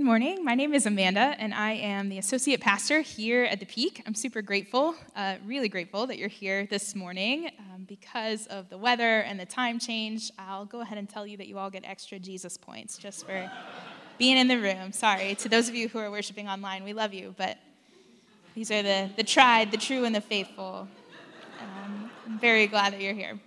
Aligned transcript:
Good 0.00 0.06
morning. 0.06 0.42
My 0.42 0.54
name 0.54 0.72
is 0.72 0.86
Amanda, 0.86 1.34
and 1.38 1.52
I 1.52 1.72
am 1.72 2.08
the 2.08 2.16
associate 2.16 2.62
pastor 2.62 3.02
here 3.02 3.44
at 3.44 3.60
the 3.60 3.66
Peak. 3.66 4.02
I'm 4.06 4.14
super 4.14 4.40
grateful, 4.40 4.94
uh, 5.14 5.34
really 5.44 5.68
grateful 5.68 6.06
that 6.06 6.16
you're 6.16 6.30
here 6.30 6.64
this 6.64 6.94
morning. 6.94 7.50
Um, 7.58 7.84
because 7.86 8.46
of 8.46 8.70
the 8.70 8.78
weather 8.78 9.20
and 9.20 9.38
the 9.38 9.44
time 9.44 9.78
change, 9.78 10.30
I'll 10.38 10.64
go 10.64 10.80
ahead 10.80 10.96
and 10.96 11.06
tell 11.06 11.26
you 11.26 11.36
that 11.36 11.48
you 11.48 11.58
all 11.58 11.68
get 11.68 11.84
extra 11.84 12.18
Jesus 12.18 12.56
points 12.56 12.96
just 12.96 13.26
for 13.26 13.52
being 14.16 14.38
in 14.38 14.48
the 14.48 14.56
room. 14.56 14.92
Sorry. 14.92 15.34
To 15.34 15.50
those 15.50 15.68
of 15.68 15.74
you 15.74 15.90
who 15.90 15.98
are 15.98 16.10
worshiping 16.10 16.48
online, 16.48 16.82
we 16.82 16.94
love 16.94 17.12
you, 17.12 17.34
but 17.36 17.58
these 18.54 18.70
are 18.70 18.82
the, 18.82 19.10
the 19.18 19.22
tried, 19.22 19.70
the 19.70 19.76
true, 19.76 20.06
and 20.06 20.14
the 20.14 20.22
faithful. 20.22 20.88
Um, 21.60 22.10
I'm 22.26 22.38
very 22.38 22.66
glad 22.68 22.94
that 22.94 23.02
you're 23.02 23.12
here. 23.12 23.38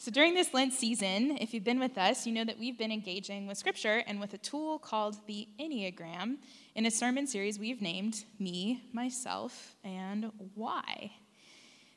So, 0.00 0.10
during 0.10 0.32
this 0.32 0.54
Lent 0.54 0.72
season, 0.72 1.36
if 1.42 1.52
you've 1.52 1.62
been 1.62 1.78
with 1.78 1.98
us, 1.98 2.26
you 2.26 2.32
know 2.32 2.46
that 2.46 2.58
we've 2.58 2.78
been 2.78 2.90
engaging 2.90 3.46
with 3.46 3.58
Scripture 3.58 4.02
and 4.06 4.18
with 4.18 4.32
a 4.32 4.38
tool 4.38 4.78
called 4.78 5.14
the 5.26 5.46
Enneagram 5.60 6.38
in 6.74 6.86
a 6.86 6.90
sermon 6.90 7.26
series 7.26 7.58
we've 7.58 7.82
named 7.82 8.24
Me, 8.38 8.82
Myself, 8.94 9.76
and 9.84 10.32
Why. 10.54 11.12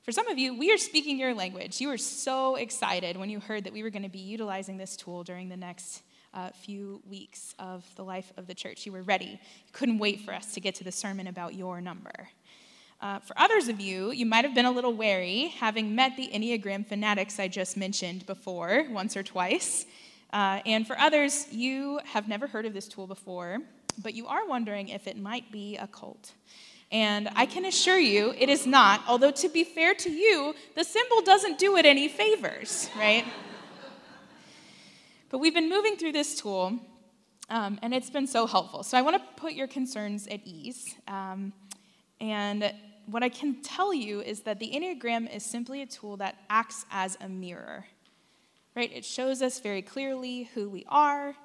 For 0.02 0.12
some 0.12 0.28
of 0.28 0.38
you, 0.38 0.54
we 0.54 0.70
are 0.74 0.78
speaking 0.78 1.18
your 1.18 1.34
language. 1.34 1.80
You 1.80 1.88
were 1.88 1.98
so 1.98 2.56
excited 2.56 3.16
when 3.16 3.30
you 3.30 3.40
heard 3.40 3.64
that 3.64 3.72
we 3.72 3.84
were 3.84 3.90
going 3.90 4.04
to 4.04 4.10
be 4.10 4.20
utilizing 4.20 4.76
this 4.76 4.98
tool 4.98 5.24
during 5.24 5.48
the 5.48 5.56
next 5.56 6.04
uh, 6.34 6.50
few 6.50 7.02
weeks 7.10 7.56
of 7.58 7.86
the 7.96 8.04
life 8.04 8.34
of 8.36 8.48
the 8.48 8.54
church. 8.54 8.86
You 8.86 8.92
were 8.92 9.04
ready. 9.04 9.28
You 9.28 9.72
couldn't 9.72 10.00
wait 10.00 10.20
for 10.20 10.34
us 10.34 10.54
to 10.56 10.60
get 10.60 10.76
to 10.76 10.84
the 10.84 10.92
sermon 10.92 11.28
about 11.28 11.54
your 11.54 11.80
number. 11.80 12.28
Uh, 13.04 13.20
for 13.20 13.38
others 13.38 13.68
of 13.68 13.82
you, 13.82 14.12
you 14.12 14.26
might 14.26 14.46
have 14.46 14.56
been 14.56 14.64
a 14.64 14.72
little 14.72 14.94
wary, 14.94 15.54
having 15.58 15.94
met 15.94 16.16
the 16.16 16.30
Enneagram 16.34 16.88
fanatics 16.88 17.38
I 17.38 17.50
just 17.50 17.76
mentioned 17.76 18.26
before, 18.26 18.86
once 18.90 19.18
or 19.18 19.24
twice. 19.24 19.86
Uh, 20.32 20.62
and 20.66 20.88
for 20.88 20.98
others, 20.98 21.48
you 21.52 22.00
have 22.06 22.30
never 22.30 22.48
heard 22.48 22.66
of 22.66 22.74
this 22.74 22.88
tool 22.88 23.06
before, 23.06 23.60
but 24.02 24.14
you 24.14 24.26
are 24.28 24.48
wondering 24.48 24.88
if 24.88 25.06
it 25.06 25.18
might 25.18 25.52
be 25.52 25.76
a 25.76 25.86
cult. 25.86 26.32
And 26.94 27.28
I 27.36 27.46
can 27.46 27.66
assure 27.66 28.00
you 28.00 28.34
it 28.38 28.48
is 28.48 28.66
not, 28.66 29.02
although 29.06 29.32
to 29.32 29.50
be 29.50 29.66
fair 29.66 29.94
to 29.96 30.10
you, 30.10 30.56
the 30.76 30.86
symbol 30.86 31.22
doesn't 31.24 31.60
do 31.60 31.76
it 31.76 31.86
any 31.86 32.08
favors, 32.08 32.90
right? 32.98 33.26
but 35.30 35.40
we've 35.40 35.54
been 35.54 35.70
moving 35.70 35.98
through 35.98 36.14
this 36.14 36.40
tool, 36.40 36.80
um, 37.50 37.80
and 37.82 37.94
it's 37.94 38.10
been 38.10 38.28
so 38.28 38.48
helpful. 38.48 38.82
So 38.82 38.98
I 38.98 39.02
want 39.02 39.18
to 39.18 39.42
put 39.42 39.52
your 39.56 39.68
concerns 39.68 40.26
at 40.28 40.40
ease. 40.46 40.96
Um, 41.10 41.52
and 42.22 42.74
what 43.06 43.24
I 43.24 43.30
can 43.30 43.62
tell 43.62 43.94
you 43.94 44.22
is 44.22 44.42
that 44.42 44.60
the 44.60 44.72
Enneagram 44.72 45.34
is 45.34 45.44
simply 45.44 45.82
a 45.82 45.86
tool 45.86 46.18
that 46.18 46.38
acts 46.50 46.86
as 46.92 47.18
a 47.22 47.30
mirror, 47.30 47.86
right? 48.76 48.92
It 48.94 49.06
shows 49.06 49.42
us 49.42 49.60
very 49.60 49.82
clearly 49.82 50.50
who 50.54 50.70
we 50.70 50.86
are 50.88 51.36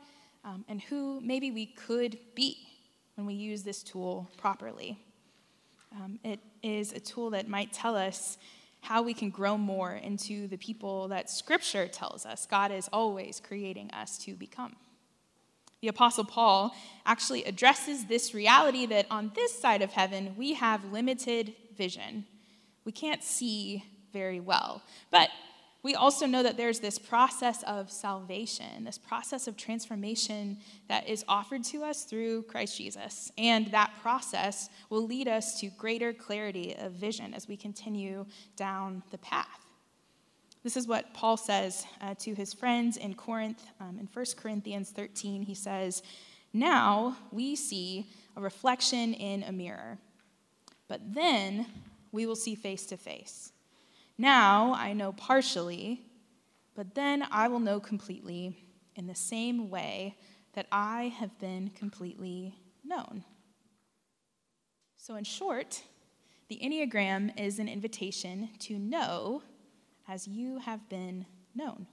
um, 0.44 0.64
and 0.68 0.80
who 0.80 1.20
maybe 1.20 1.50
we 1.50 1.66
could 1.66 2.18
be 2.34 2.56
when 3.16 3.26
we 3.26 3.34
use 3.34 3.62
this 3.62 3.82
tool 3.82 4.30
properly. 4.36 4.98
Um, 5.92 6.18
it 6.22 6.40
is 6.62 6.92
a 6.92 7.00
tool 7.00 7.30
that 7.30 7.48
might 7.48 7.72
tell 7.72 7.96
us 7.96 8.38
how 8.80 9.02
we 9.02 9.12
can 9.12 9.30
grow 9.30 9.58
more 9.58 9.94
into 9.94 10.46
the 10.46 10.56
people 10.56 11.08
that 11.08 11.28
Scripture 11.28 11.88
tells 11.88 12.24
us 12.24 12.46
God 12.46 12.70
is 12.70 12.88
always 12.92 13.40
creating 13.40 13.90
us 13.90 14.18
to 14.18 14.34
become. 14.34 14.76
The 15.80 15.88
Apostle 15.88 16.24
Paul 16.24 16.74
actually 17.06 17.44
addresses 17.44 18.06
this 18.06 18.34
reality 18.34 18.86
that 18.86 19.06
on 19.10 19.32
this 19.34 19.58
side 19.58 19.82
of 19.82 19.92
heaven, 19.92 20.34
we 20.36 20.54
have 20.54 20.92
limited 20.92 21.54
vision. 21.76 22.26
We 22.84 22.92
can't 22.92 23.22
see 23.22 23.84
very 24.12 24.40
well. 24.40 24.82
But 25.10 25.28
we 25.84 25.94
also 25.94 26.26
know 26.26 26.42
that 26.42 26.56
there's 26.56 26.80
this 26.80 26.98
process 26.98 27.62
of 27.62 27.90
salvation, 27.90 28.84
this 28.84 28.98
process 28.98 29.46
of 29.46 29.56
transformation 29.56 30.58
that 30.88 31.08
is 31.08 31.24
offered 31.28 31.62
to 31.64 31.84
us 31.84 32.02
through 32.02 32.42
Christ 32.42 32.76
Jesus. 32.76 33.30
And 33.38 33.68
that 33.68 33.92
process 34.02 34.70
will 34.90 35.06
lead 35.06 35.28
us 35.28 35.60
to 35.60 35.68
greater 35.68 36.12
clarity 36.12 36.74
of 36.76 36.92
vision 36.92 37.32
as 37.32 37.46
we 37.46 37.56
continue 37.56 38.26
down 38.56 39.04
the 39.12 39.18
path. 39.18 39.67
This 40.68 40.76
is 40.76 40.86
what 40.86 41.14
Paul 41.14 41.38
says 41.38 41.86
uh, 42.02 42.12
to 42.18 42.34
his 42.34 42.52
friends 42.52 42.98
in 42.98 43.14
Corinth. 43.14 43.64
Um, 43.80 43.96
in 43.98 44.06
1 44.12 44.26
Corinthians 44.36 44.90
13, 44.90 45.40
he 45.40 45.54
says, 45.54 46.02
Now 46.52 47.16
we 47.32 47.56
see 47.56 48.10
a 48.36 48.42
reflection 48.42 49.14
in 49.14 49.44
a 49.44 49.50
mirror, 49.50 49.96
but 50.86 51.00
then 51.14 51.64
we 52.12 52.26
will 52.26 52.36
see 52.36 52.54
face 52.54 52.84
to 52.84 52.98
face. 52.98 53.50
Now 54.18 54.74
I 54.74 54.92
know 54.92 55.12
partially, 55.12 56.02
but 56.74 56.94
then 56.94 57.24
I 57.32 57.48
will 57.48 57.60
know 57.60 57.80
completely 57.80 58.54
in 58.94 59.06
the 59.06 59.14
same 59.14 59.70
way 59.70 60.18
that 60.52 60.66
I 60.70 61.14
have 61.18 61.38
been 61.38 61.70
completely 61.70 62.58
known. 62.84 63.24
So, 64.98 65.16
in 65.16 65.24
short, 65.24 65.80
the 66.50 66.60
Enneagram 66.62 67.40
is 67.40 67.58
an 67.58 67.70
invitation 67.70 68.50
to 68.58 68.78
know 68.78 69.40
as 70.08 70.26
you 70.26 70.58
have 70.58 70.88
been 70.88 71.26
known. 71.54 71.86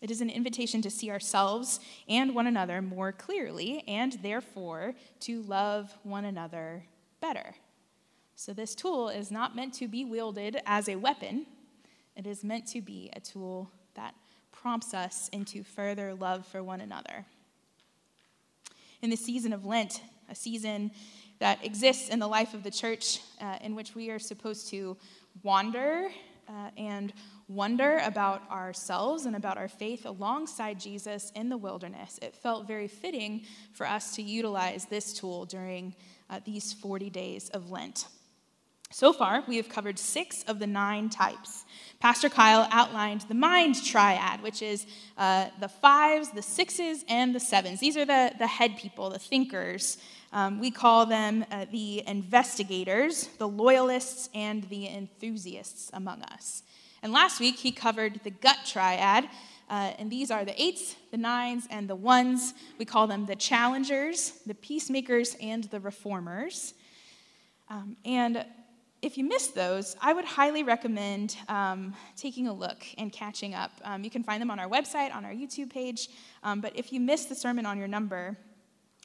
It 0.00 0.10
is 0.10 0.22
an 0.22 0.30
invitation 0.30 0.80
to 0.82 0.90
see 0.90 1.10
ourselves 1.10 1.78
and 2.08 2.34
one 2.34 2.46
another 2.46 2.80
more 2.80 3.12
clearly, 3.12 3.84
and 3.86 4.14
therefore 4.22 4.94
to 5.20 5.42
love 5.42 5.96
one 6.02 6.24
another 6.24 6.84
better. 7.20 7.54
So, 8.34 8.54
this 8.54 8.74
tool 8.74 9.10
is 9.10 9.30
not 9.30 9.54
meant 9.54 9.74
to 9.74 9.86
be 9.86 10.06
wielded 10.06 10.62
as 10.64 10.88
a 10.88 10.96
weapon, 10.96 11.44
it 12.16 12.26
is 12.26 12.42
meant 12.42 12.66
to 12.68 12.80
be 12.80 13.10
a 13.14 13.20
tool 13.20 13.70
that 13.94 14.14
prompts 14.52 14.94
us 14.94 15.28
into 15.28 15.62
further 15.62 16.14
love 16.14 16.46
for 16.46 16.62
one 16.62 16.80
another. 16.80 17.26
In 19.02 19.10
the 19.10 19.16
season 19.16 19.52
of 19.52 19.66
Lent, 19.66 20.02
a 20.30 20.34
season 20.34 20.90
that 21.38 21.64
exists 21.64 22.08
in 22.08 22.18
the 22.18 22.28
life 22.28 22.54
of 22.54 22.62
the 22.62 22.70
church 22.70 23.20
uh, 23.40 23.56
in 23.62 23.74
which 23.74 23.94
we 23.94 24.10
are 24.10 24.18
supposed 24.18 24.68
to 24.68 24.96
wander 25.42 26.10
uh, 26.50 26.70
and 26.76 27.12
wonder 27.48 28.00
about 28.04 28.42
ourselves 28.50 29.24
and 29.26 29.36
about 29.36 29.56
our 29.56 29.68
faith 29.68 30.04
alongside 30.04 30.80
Jesus 30.80 31.30
in 31.34 31.48
the 31.48 31.56
wilderness, 31.56 32.18
it 32.22 32.34
felt 32.34 32.66
very 32.66 32.88
fitting 32.88 33.42
for 33.72 33.86
us 33.86 34.16
to 34.16 34.22
utilize 34.22 34.86
this 34.86 35.12
tool 35.12 35.44
during 35.44 35.94
uh, 36.28 36.40
these 36.44 36.72
40 36.72 37.10
days 37.10 37.48
of 37.50 37.70
Lent. 37.70 38.06
So 38.92 39.12
far, 39.12 39.44
we 39.46 39.56
have 39.56 39.68
covered 39.68 40.00
six 40.00 40.42
of 40.48 40.58
the 40.58 40.66
nine 40.66 41.10
types. 41.10 41.64
Pastor 42.00 42.28
Kyle 42.28 42.66
outlined 42.72 43.20
the 43.22 43.34
mind 43.34 43.84
triad, 43.84 44.42
which 44.42 44.62
is 44.62 44.84
uh, 45.16 45.46
the 45.60 45.68
fives, 45.68 46.30
the 46.30 46.42
sixes, 46.42 47.04
and 47.08 47.32
the 47.32 47.38
sevens. 47.38 47.78
These 47.78 47.96
are 47.96 48.04
the, 48.04 48.32
the 48.38 48.48
head 48.48 48.76
people, 48.76 49.08
the 49.08 49.20
thinkers. 49.20 49.98
Um, 50.32 50.58
we 50.58 50.72
call 50.72 51.06
them 51.06 51.44
uh, 51.52 51.66
the 51.70 52.02
investigators, 52.08 53.28
the 53.38 53.46
loyalists, 53.46 54.28
and 54.34 54.64
the 54.64 54.88
enthusiasts 54.88 55.90
among 55.92 56.22
us. 56.22 56.64
And 57.00 57.12
last 57.12 57.38
week, 57.38 57.58
he 57.58 57.70
covered 57.70 58.18
the 58.24 58.30
gut 58.30 58.58
triad, 58.66 59.24
uh, 59.68 59.92
and 60.00 60.10
these 60.10 60.32
are 60.32 60.44
the 60.44 60.60
eights, 60.60 60.96
the 61.12 61.16
nines, 61.16 61.68
and 61.70 61.86
the 61.86 61.94
ones. 61.94 62.54
We 62.76 62.86
call 62.86 63.06
them 63.06 63.26
the 63.26 63.36
challengers, 63.36 64.32
the 64.46 64.54
peacemakers, 64.54 65.36
and 65.40 65.62
the 65.64 65.78
reformers. 65.78 66.74
Um, 67.68 67.96
and 68.04 68.44
if 69.02 69.16
you 69.16 69.24
missed 69.24 69.54
those, 69.54 69.96
I 70.00 70.12
would 70.12 70.24
highly 70.24 70.62
recommend 70.62 71.36
um, 71.48 71.94
taking 72.16 72.48
a 72.48 72.52
look 72.52 72.84
and 72.98 73.10
catching 73.10 73.54
up. 73.54 73.72
Um, 73.82 74.04
you 74.04 74.10
can 74.10 74.22
find 74.22 74.40
them 74.40 74.50
on 74.50 74.58
our 74.58 74.68
website, 74.68 75.14
on 75.14 75.24
our 75.24 75.32
YouTube 75.32 75.70
page. 75.70 76.08
Um, 76.42 76.60
but 76.60 76.76
if 76.76 76.92
you 76.92 77.00
missed 77.00 77.28
the 77.28 77.34
sermon 77.34 77.64
on 77.64 77.78
your 77.78 77.88
number, 77.88 78.36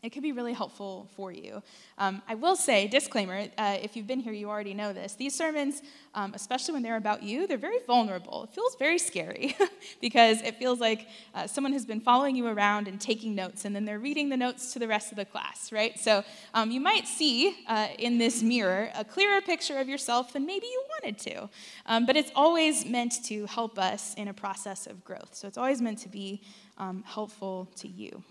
it 0.06 0.12
could 0.12 0.22
be 0.22 0.32
really 0.32 0.54
helpful 0.54 1.10
for 1.16 1.32
you. 1.32 1.64
Um, 1.98 2.22
I 2.28 2.36
will 2.36 2.56
say, 2.56 2.88
disclaimer 2.88 3.48
uh, 3.58 3.78
if 3.82 3.96
you've 3.96 4.06
been 4.06 4.20
here, 4.20 4.34
you 4.34 4.50
already 4.50 4.76
know 4.76 4.94
this. 4.94 5.16
These 5.16 5.34
sermons, 5.34 5.82
um, 6.14 6.34
especially 6.36 6.74
when 6.74 6.84
they're 6.84 6.96
about 6.98 7.24
you, 7.24 7.48
they're 7.48 7.58
very 7.58 7.80
vulnerable. 7.88 8.44
It 8.44 8.52
feels 8.52 8.76
very 8.76 9.00
scary 9.00 9.56
because 10.02 10.44
it 10.44 10.58
feels 10.58 10.80
like 10.80 11.08
uh, 11.34 11.48
someone 11.48 11.74
has 11.74 11.88
been 11.88 12.00
following 12.00 12.36
you 12.36 12.46
around 12.46 12.88
and 12.88 13.02
taking 13.02 13.34
notes, 13.34 13.66
and 13.66 13.76
then 13.76 13.84
they're 13.84 13.98
reading 13.98 14.30
the 14.30 14.38
notes 14.38 14.74
to 14.74 14.80
the 14.80 14.88
rest 14.88 15.12
of 15.12 15.18
the 15.18 15.26
class, 15.26 15.72
right? 15.72 16.00
So 16.00 16.24
um, 16.54 16.70
you 16.70 16.80
might 16.80 17.08
see 17.08 17.58
uh, 17.68 17.88
in 17.98 18.20
this 18.20 18.44
mirror 18.44 18.92
a 18.96 19.04
clearer 19.04 19.42
picture 19.42 19.80
of 19.80 19.90
yourself 19.90 20.34
than 20.34 20.46
maybe 20.46 20.68
you 20.68 20.84
wanted 21.02 21.18
to. 21.32 21.50
Um, 21.88 22.06
but 22.06 22.16
it's 22.16 22.32
always 22.36 22.86
meant 22.86 23.24
to 23.26 23.48
help 23.48 23.80
us 23.80 24.14
in 24.14 24.28
a 24.28 24.34
process 24.36 24.86
of 24.86 25.04
growth. 25.04 25.34
So 25.34 25.48
it's 25.48 25.58
always 25.58 25.82
meant 25.82 25.98
to 26.00 26.10
be 26.10 26.44
um, 26.78 27.04
helpful 27.08 27.72
to 27.78 27.88
you. 27.88 28.24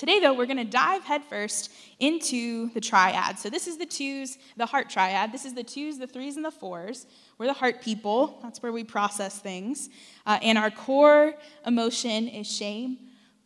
Today, 0.00 0.18
though, 0.18 0.32
we're 0.32 0.46
going 0.46 0.56
to 0.56 0.64
dive 0.64 1.04
headfirst 1.04 1.70
into 1.98 2.70
the 2.72 2.80
triad. 2.80 3.38
So, 3.38 3.50
this 3.50 3.66
is 3.66 3.76
the 3.76 3.84
twos, 3.84 4.38
the 4.56 4.64
heart 4.64 4.88
triad. 4.88 5.30
This 5.30 5.44
is 5.44 5.52
the 5.52 5.62
twos, 5.62 5.98
the 5.98 6.06
threes, 6.06 6.36
and 6.36 6.44
the 6.44 6.50
fours. 6.50 7.06
We're 7.36 7.48
the 7.48 7.52
heart 7.52 7.82
people. 7.82 8.38
That's 8.42 8.62
where 8.62 8.72
we 8.72 8.82
process 8.82 9.40
things. 9.40 9.90
Uh, 10.24 10.38
and 10.40 10.56
our 10.56 10.70
core 10.70 11.34
emotion 11.66 12.28
is 12.28 12.50
shame. 12.50 12.96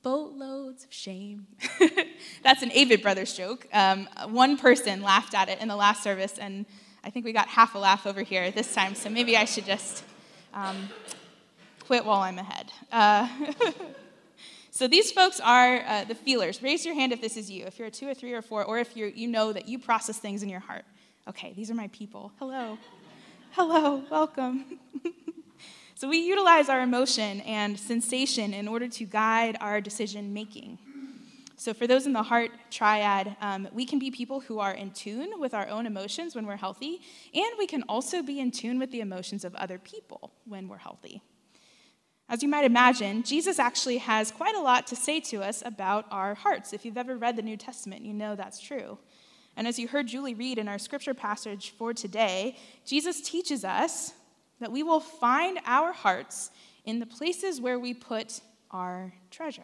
Boatloads 0.02 0.84
of 0.84 0.92
shame. 0.92 1.48
That's 2.44 2.62
an 2.62 2.70
Avett 2.70 3.02
Brothers 3.02 3.36
joke. 3.36 3.66
Um, 3.72 4.08
one 4.28 4.56
person 4.56 5.02
laughed 5.02 5.34
at 5.34 5.48
it 5.48 5.60
in 5.60 5.66
the 5.66 5.74
last 5.74 6.04
service, 6.04 6.38
and 6.38 6.66
I 7.02 7.10
think 7.10 7.24
we 7.24 7.32
got 7.32 7.48
half 7.48 7.74
a 7.74 7.78
laugh 7.78 8.06
over 8.06 8.22
here 8.22 8.52
this 8.52 8.72
time, 8.72 8.94
so 8.94 9.10
maybe 9.10 9.36
I 9.36 9.44
should 9.44 9.66
just 9.66 10.04
um, 10.52 10.88
quit 11.80 12.04
while 12.04 12.20
I'm 12.20 12.38
ahead. 12.38 12.70
Uh, 12.92 13.28
So 14.76 14.88
these 14.88 15.12
folks 15.12 15.38
are 15.38 15.84
uh, 15.86 16.02
the 16.02 16.16
feelers. 16.16 16.60
Raise 16.60 16.84
your 16.84 16.96
hand 16.96 17.12
if 17.12 17.20
this 17.20 17.36
is 17.36 17.48
you, 17.48 17.64
if 17.64 17.78
you're 17.78 17.86
a 17.86 17.92
two 17.92 18.08
or 18.08 18.14
three 18.14 18.32
or 18.32 18.42
four, 18.42 18.64
or 18.64 18.80
if 18.80 18.96
you 18.96 19.06
you 19.14 19.28
know 19.28 19.52
that 19.52 19.68
you 19.68 19.78
process 19.78 20.18
things 20.18 20.42
in 20.42 20.48
your 20.48 20.58
heart. 20.58 20.84
Okay, 21.28 21.52
these 21.52 21.70
are 21.70 21.74
my 21.74 21.86
people. 21.92 22.32
Hello. 22.40 22.76
Hello, 23.52 24.02
welcome. 24.10 24.80
so 25.94 26.08
we 26.08 26.18
utilize 26.18 26.68
our 26.68 26.80
emotion 26.80 27.40
and 27.42 27.78
sensation 27.78 28.52
in 28.52 28.66
order 28.66 28.88
to 28.88 29.04
guide 29.04 29.56
our 29.60 29.80
decision 29.80 30.34
making. 30.34 30.76
So, 31.56 31.72
for 31.72 31.86
those 31.86 32.04
in 32.04 32.12
the 32.12 32.24
heart 32.24 32.50
triad, 32.72 33.36
um, 33.40 33.68
we 33.72 33.86
can 33.86 34.00
be 34.00 34.10
people 34.10 34.40
who 34.40 34.58
are 34.58 34.72
in 34.72 34.90
tune 34.90 35.38
with 35.38 35.54
our 35.54 35.68
own 35.68 35.86
emotions 35.86 36.34
when 36.34 36.46
we're 36.48 36.56
healthy, 36.56 37.00
and 37.32 37.52
we 37.58 37.68
can 37.68 37.84
also 37.88 38.24
be 38.24 38.40
in 38.40 38.50
tune 38.50 38.80
with 38.80 38.90
the 38.90 39.02
emotions 39.02 39.44
of 39.44 39.54
other 39.54 39.78
people 39.78 40.32
when 40.46 40.66
we're 40.66 40.78
healthy. 40.78 41.22
As 42.28 42.42
you 42.42 42.48
might 42.48 42.64
imagine, 42.64 43.22
Jesus 43.22 43.58
actually 43.58 43.98
has 43.98 44.30
quite 44.30 44.54
a 44.54 44.60
lot 44.60 44.86
to 44.88 44.96
say 44.96 45.20
to 45.20 45.42
us 45.42 45.62
about 45.64 46.06
our 46.10 46.34
hearts. 46.34 46.72
If 46.72 46.84
you've 46.84 46.96
ever 46.96 47.16
read 47.16 47.36
the 47.36 47.42
New 47.42 47.56
Testament, 47.56 48.02
you 48.02 48.14
know 48.14 48.34
that's 48.34 48.60
true. 48.60 48.98
And 49.56 49.68
as 49.68 49.78
you 49.78 49.88
heard 49.88 50.06
Julie 50.06 50.34
read 50.34 50.58
in 50.58 50.66
our 50.66 50.78
scripture 50.78 51.14
passage 51.14 51.74
for 51.76 51.92
today, 51.92 52.56
Jesus 52.86 53.20
teaches 53.20 53.64
us 53.64 54.14
that 54.58 54.72
we 54.72 54.82
will 54.82 55.00
find 55.00 55.58
our 55.66 55.92
hearts 55.92 56.50
in 56.84 56.98
the 56.98 57.06
places 57.06 57.60
where 57.60 57.78
we 57.78 57.92
put 57.92 58.40
our 58.70 59.12
treasure. 59.30 59.62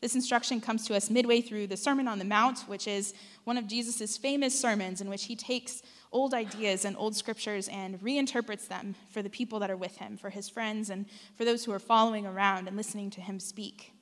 This 0.00 0.14
instruction 0.14 0.60
comes 0.60 0.86
to 0.86 0.96
us 0.96 1.10
midway 1.10 1.40
through 1.40 1.68
the 1.68 1.76
Sermon 1.76 2.08
on 2.08 2.18
the 2.18 2.24
Mount, 2.24 2.60
which 2.68 2.86
is 2.86 3.14
one 3.44 3.56
of 3.56 3.68
Jesus' 3.68 4.16
famous 4.16 4.58
sermons 4.58 5.00
in 5.00 5.08
which 5.08 5.24
he 5.24 5.36
takes 5.36 5.82
old 6.12 6.34
ideas 6.34 6.84
and 6.84 6.96
old 6.96 7.16
scriptures 7.16 7.68
and 7.68 8.00
reinterprets 8.00 8.68
them 8.68 8.94
for 9.10 9.22
the 9.22 9.30
people 9.30 9.58
that 9.60 9.70
are 9.70 9.76
with 9.76 9.96
him, 9.96 10.16
for 10.16 10.30
his 10.30 10.48
friends, 10.48 10.90
and 10.90 11.06
for 11.36 11.44
those 11.44 11.64
who 11.64 11.72
are 11.72 11.78
following 11.78 12.26
around 12.26 12.68
and 12.68 12.76
listening 12.76 13.10
to 13.10 13.20
him 13.20 13.40
speak. 13.40 13.92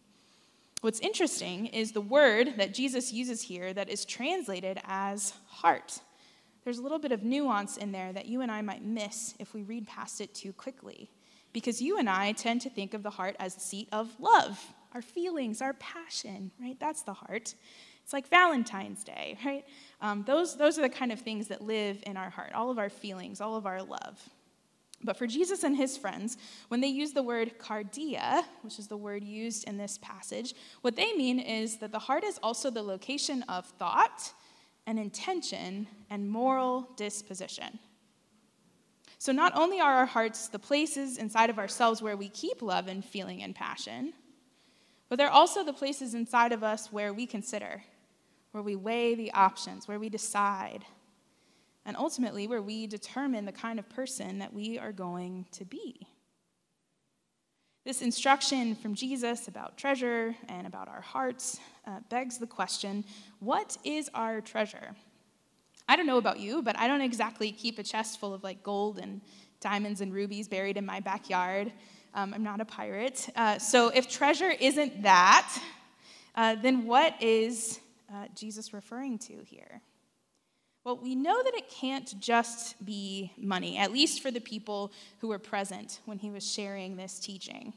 What's 0.81 1.01
interesting 1.01 1.67
is 1.67 1.93
the 1.93 2.01
word 2.01 2.55
that 2.57 2.75
Jesus 2.75 3.13
uses 3.13 3.43
here 3.43 3.73
that 3.75 3.91
is 3.91 4.05
translated 4.05 4.81
as 4.85 5.35
heart. 5.47 6.01
There's 6.65 6.79
a 6.79 6.83
little 6.83 6.99
bit 6.99 7.13
of 7.13 7.23
nuance 7.23 7.77
in 7.77 7.93
there 7.93 8.13
that 8.13 8.27
you 8.27 8.41
and 8.41 8.51
I 8.51 8.63
might 8.63 8.85
miss 8.85 9.35
if 9.39 9.55
we 9.55 9.63
read 9.63 9.87
past 9.87 10.21
it 10.21 10.35
too 10.35 10.53
quickly. 10.53 11.11
Because 11.53 11.83
you 11.83 11.99
and 11.99 12.09
I 12.09 12.33
tend 12.33 12.61
to 12.63 12.71
think 12.71 12.95
of 12.95 13.03
the 13.03 13.11
heart 13.11 13.37
as 13.39 13.55
the 13.55 13.61
seat 13.61 13.89
of 13.93 14.09
love, 14.21 14.73
our 14.95 15.03
feelings, 15.03 15.61
our 15.61 15.75
passion, 15.75 16.51
right? 16.61 16.79
That's 16.79 17.03
the 17.03 17.13
heart. 17.13 17.55
It's 18.11 18.13
like 18.13 18.29
Valentine's 18.29 19.05
Day, 19.05 19.39
right? 19.45 19.65
Um, 20.01 20.25
those, 20.27 20.57
those 20.57 20.77
are 20.81 20.83
the 20.83 20.89
kind 20.89 21.13
of 21.13 21.21
things 21.21 21.47
that 21.47 21.63
live 21.63 22.03
in 22.05 22.17
our 22.17 22.29
heart, 22.29 22.51
all 22.55 22.69
of 22.69 22.77
our 22.77 22.91
feelings, 22.91 23.41
all 23.41 23.55
of 23.55 23.67
our 23.67 23.85
love. 23.85 24.21
But 25.05 25.17
for 25.17 25.29
Jesus 25.29 25.63
and 25.63 25.77
his 25.77 25.97
friends, 25.97 26.37
when 26.67 26.81
they 26.81 26.89
use 26.89 27.13
the 27.13 27.23
word 27.23 27.53
kardia, 27.61 28.43
which 28.63 28.81
is 28.81 28.89
the 28.89 28.97
word 28.97 29.23
used 29.23 29.63
in 29.69 29.77
this 29.77 29.97
passage, 29.99 30.55
what 30.81 30.97
they 30.97 31.13
mean 31.13 31.39
is 31.39 31.77
that 31.77 31.93
the 31.93 32.01
heart 32.01 32.25
is 32.25 32.41
also 32.43 32.69
the 32.69 32.83
location 32.83 33.45
of 33.45 33.65
thought 33.65 34.33
and 34.89 34.99
intention 34.99 35.87
and 36.11 36.29
moral 36.29 36.89
disposition. 36.97 37.79
So 39.19 39.31
not 39.31 39.53
only 39.55 39.79
are 39.79 39.95
our 39.99 40.07
hearts 40.07 40.49
the 40.49 40.59
places 40.59 41.17
inside 41.17 41.49
of 41.49 41.61
ourselves 41.61 42.03
where 42.03 42.17
we 42.17 42.29
keep 42.29 42.61
love 42.61 42.89
and 42.89 43.05
feeling 43.05 43.41
and 43.45 43.55
passion, 43.55 44.15
but 45.09 45.17
they're 45.17 45.31
also 45.31 45.63
the 45.63 45.73
places 45.73 46.15
inside 46.15 46.51
of 46.51 46.65
us 46.65 46.91
where 46.91 47.15
we 47.15 47.25
consider 47.25 47.85
where 48.53 48.63
we 48.63 48.77
weigh 48.77 49.15
the 49.15 49.33
options, 49.33 49.87
where 49.87 49.99
we 49.99 50.09
decide, 50.09 50.85
and 51.85 51.97
ultimately 51.97 52.47
where 52.47 52.63
we 52.63 52.87
determine 52.87 53.45
the 53.45 53.53
kind 53.53 53.79
of 53.79 53.89
person 53.89 54.39
that 54.39 54.53
we 54.53 54.79
are 54.79 54.93
going 54.93 55.47
to 55.53 55.65
be. 55.65 56.07
This 57.85 58.03
instruction 58.03 58.75
from 58.75 58.95
Jesus 58.95 59.49
about 59.49 59.79
treasure 59.79 60.35
and 60.49 60.67
about 60.67 60.89
our 60.89 61.01
hearts 61.01 61.59
uh, 61.87 62.01
begs 62.11 62.39
the 62.39 62.47
question 62.47 63.05
what 63.39 63.79
is 63.85 64.11
our 64.13 64.41
treasure? 64.41 64.95
I 65.89 65.97
don't 65.97 66.07
know 66.07 66.19
about 66.19 66.39
you, 66.39 66.63
but 66.63 66.79
I 66.79 66.87
don't 66.87 67.01
exactly 67.01 67.51
keep 67.51 67.79
a 67.79 67.83
chest 67.83 68.21
full 68.21 68.35
of 68.35 68.45
like 68.45 68.63
gold 68.63 68.99
and 68.99 69.23
diamonds 69.61 70.03
and 70.03 70.13
rubies 70.13 70.47
buried 70.47 70.77
in 70.77 70.85
my 70.85 71.01
backyard. 71.01 71.73
Um, 72.15 72.35
I'm 72.35 72.43
not 72.43 72.61
a 72.61 72.65
pirate. 72.65 73.29
Uh, 73.35 73.59
so 73.59 73.89
if 73.89 74.09
treasure 74.09 74.51
isn't 74.51 75.03
that, 75.03 75.61
uh, 76.35 76.57
then 76.57 76.87
what 76.87 77.21
is 77.23 77.81
uh, 78.13 78.27
Jesus 78.35 78.73
referring 78.73 79.19
to 79.19 79.43
here? 79.45 79.83
Well, 80.85 80.97
we 80.97 81.15
know 81.15 81.43
that 81.43 81.55
it 81.55 81.69
can't 81.69 82.19
just 82.21 82.83
be 82.85 83.33
money, 83.37 83.77
at 83.77 83.93
least 83.93 84.23
for 84.23 84.31
the 84.31 84.41
people 84.41 84.93
who 85.19 85.29
were 85.29 85.39
present 85.39 86.01
when 86.07 86.19
he 86.19 86.31
was 86.31 86.51
sharing 86.51 86.97
this 86.97 87.19
teaching. 87.19 87.75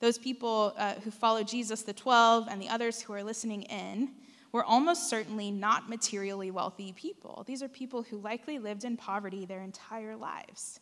Those 0.00 0.18
people 0.18 0.74
uh, 0.76 0.94
who 0.96 1.10
followed 1.10 1.48
Jesus, 1.48 1.82
the 1.82 1.94
12, 1.94 2.48
and 2.50 2.60
the 2.60 2.68
others 2.68 3.00
who 3.00 3.14
are 3.14 3.24
listening 3.24 3.62
in, 3.62 4.10
were 4.52 4.64
almost 4.64 5.08
certainly 5.08 5.50
not 5.50 5.88
materially 5.88 6.50
wealthy 6.50 6.92
people. 6.92 7.42
These 7.46 7.62
are 7.62 7.68
people 7.68 8.02
who 8.02 8.18
likely 8.18 8.58
lived 8.58 8.84
in 8.84 8.96
poverty 8.96 9.46
their 9.46 9.62
entire 9.62 10.16
lives. 10.16 10.80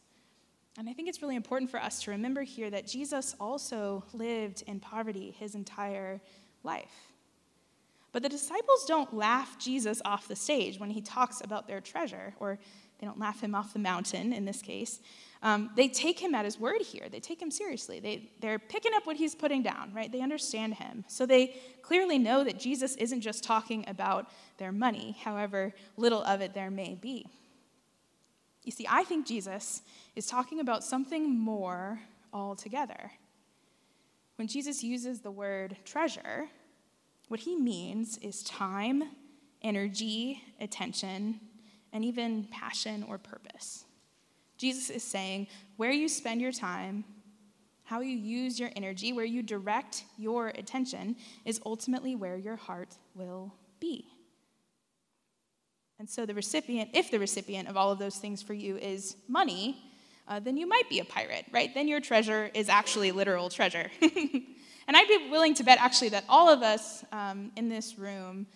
And 0.77 0.89
I 0.89 0.93
think 0.93 1.09
it's 1.09 1.23
really 1.23 1.37
important 1.37 1.71
for 1.71 1.81
us 1.81 2.03
to 2.03 2.11
remember 2.11 2.43
here 2.43 2.69
that 2.71 2.87
Jesus 2.87 3.37
also 3.39 4.05
lived 4.13 4.65
in 4.67 4.81
poverty 4.81 5.31
his 5.39 5.55
entire 5.55 6.21
life. 6.65 7.14
But 8.15 8.23
the 8.23 8.29
disciples 8.29 8.85
don't 8.87 9.13
laugh 9.13 9.59
Jesus 9.59 10.01
off 10.05 10.29
the 10.29 10.37
stage 10.37 10.79
when 10.79 10.89
he 10.89 11.01
talks 11.01 11.41
about 11.41 11.67
their 11.67 11.81
treasure, 11.81 12.33
or 12.39 12.61
they 13.01 13.09
don't 13.09 13.19
laugh 13.19 13.41
him 13.41 13.57
off 13.57 13.73
the 13.73 13.81
mountain 13.81 14.33
in 14.33 14.45
this 14.45 14.63
case. 14.63 15.01
Um, 15.43 15.71
they 15.75 15.89
take 15.89 16.21
him 16.21 16.33
at 16.33 16.45
his 16.45 16.57
word 16.57 16.81
here. 16.81 17.09
They 17.11 17.19
take 17.19 17.43
him 17.43 17.51
seriously. 17.51 17.99
They, 17.99 18.31
they're 18.41 18.61
picking 18.61 18.93
up 18.95 19.05
what 19.05 19.17
he's 19.17 19.35
putting 19.35 19.65
down, 19.65 19.93
right? 19.93 20.13
They 20.13 20.21
understand 20.21 20.75
him. 20.75 21.05
So 21.09 21.27
they 21.27 21.57
clearly 21.83 22.21
know 22.21 22.45
that 22.45 22.57
Jesus 22.57 22.95
isn't 22.95 23.21
just 23.21 23.43
talking 23.43 23.85
about 23.89 24.31
their 24.59 24.71
money, 24.71 25.17
however 25.21 25.75
little 25.97 26.23
of 26.23 26.41
it 26.41 26.55
there 26.55 26.71
may 26.71 26.95
be. 26.95 27.27
You 28.63 28.71
see, 28.71 28.87
I 28.89 29.03
think 29.03 29.27
Jesus 29.27 29.83
is 30.15 30.27
talking 30.27 30.61
about 30.61 30.85
something 30.85 31.37
more 31.37 31.99
altogether. 32.33 33.11
When 34.37 34.47
Jesus 34.47 34.85
uses 34.85 35.21
the 35.21 35.33
word 35.33 35.77
treasure, 35.85 36.49
what 37.29 37.41
he 37.41 37.57
means 37.57 38.19
is 38.19 38.43
time, 38.43 39.05
energy, 39.63 40.43
attention, 40.61 41.41
and 41.93 42.05
even 42.05 42.45
passion 42.51 43.05
or 43.09 43.19
purpose. 43.19 43.85
Jesus 44.59 44.91
is 44.91 45.03
saying 45.03 45.47
where 45.77 45.91
you 45.91 46.09
spend 46.09 46.41
your 46.41 46.53
time, 46.53 47.05
how 47.85 48.01
you 48.01 48.17
use 48.17 48.59
your 48.59 48.71
energy, 48.77 49.13
where 49.13 49.25
you 49.25 49.43
direct 49.43 50.05
your 50.17 50.49
attention, 50.49 51.17
is 51.45 51.61
ultimately 51.67 52.15
where 52.15 52.37
your 52.37 52.57
heart 52.57 52.97
will 53.15 53.55
be. 53.81 54.07
And 55.99 56.09
so, 56.09 56.27
the 56.27 56.35
recipient, 56.35 56.91
if 56.93 57.11
the 57.11 57.19
recipient 57.19 57.69
of 57.69 57.77
all 57.77 57.93
of 57.93 57.99
those 57.99 58.17
things 58.17 58.43
for 58.43 58.55
you 58.55 58.77
is 58.77 59.17
money, 59.29 59.94
uh, 60.27 60.41
then 60.41 60.57
you 60.57 60.67
might 60.67 60.89
be 60.89 61.01
a 61.01 61.05
pirate, 61.05 61.45
right? 61.53 61.73
Then 61.75 61.89
your 61.89 62.01
treasure 62.01 62.51
is 62.55 62.69
actually 62.69 63.13
literal 63.13 63.51
treasure. 63.51 63.91
And 64.87 64.97
I'd 64.97 65.09
be 65.09 65.29
willing 65.31 65.55
to 65.55 65.65
bet, 65.65 65.79
actually, 65.81 66.11
that 66.11 66.25
all 66.29 66.49
of 66.49 66.63
us 66.63 67.05
um, 67.11 67.53
in 67.57 67.69
this 67.69 67.99
room 67.99 68.47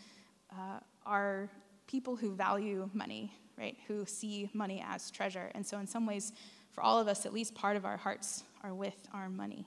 uh, 0.52 0.80
are 1.06 1.48
people 1.86 2.16
who 2.16 2.34
value 2.34 2.88
money, 2.92 3.32
right? 3.56 3.76
Who 3.86 4.04
see 4.04 4.50
money 4.52 4.84
as 4.86 5.10
treasure. 5.10 5.50
And 5.54 5.66
so, 5.66 5.78
in 5.78 5.86
some 5.86 6.06
ways, 6.06 6.32
for 6.72 6.82
all 6.82 7.00
of 7.00 7.08
us, 7.08 7.24
at 7.24 7.32
least 7.32 7.54
part 7.54 7.76
of 7.76 7.86
our 7.86 7.96
hearts 7.96 8.44
are 8.62 8.74
with 8.74 9.08
our 9.14 9.30
money. 9.30 9.66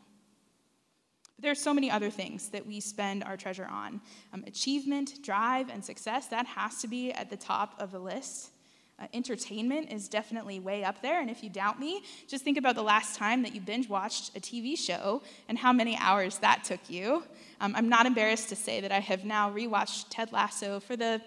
But 1.36 1.44
there 1.44 1.52
are 1.52 1.56
so 1.56 1.74
many 1.74 1.90
other 1.90 2.12
things 2.12 2.50
that 2.50 2.66
we 2.66 2.80
spend 2.80 3.24
our 3.24 3.38
treasure 3.38 3.68
on 3.70 4.00
um, 4.32 4.44
achievement, 4.46 5.24
drive, 5.24 5.70
and 5.70 5.84
success. 5.84 6.28
That 6.28 6.46
has 6.46 6.80
to 6.82 6.88
be 6.88 7.12
at 7.12 7.32
the 7.32 7.38
top 7.38 7.74
of 7.80 7.92
the 7.92 8.00
list. 8.00 8.52
Uh, 9.00 9.08
entertainment 9.14 9.92
is 9.92 10.08
definitely 10.08 10.60
way 10.60 10.84
up 10.84 11.02
there. 11.02 11.22
And 11.22 11.30
if 11.30 11.44
you 11.44 11.50
doubt 11.50 11.80
me, 11.80 12.04
just 12.28 12.44
think 12.44 12.58
about 12.58 12.76
the 12.76 12.84
last 12.84 13.16
time 13.16 13.42
that 13.44 13.56
you 13.56 13.62
binge 13.62 13.90
watched 13.90 14.36
a 14.38 14.40
TV 14.40 14.78
show 14.78 15.22
and 15.50 15.58
how 15.58 15.74
many 15.74 15.98
hours 15.98 16.38
that 16.40 16.64
took 16.64 16.90
you. 16.90 17.24
Um, 17.60 17.76
I'm 17.76 17.90
not 17.90 18.06
embarrassed 18.06 18.50
to 18.50 18.56
say 18.56 18.82
that 18.82 18.92
I 18.92 19.00
have 19.00 19.26
now 19.26 19.52
rewatched 19.52 20.06
Ted 20.10 20.32
Lasso 20.32 20.80
for 20.80 20.96
the 20.96 21.22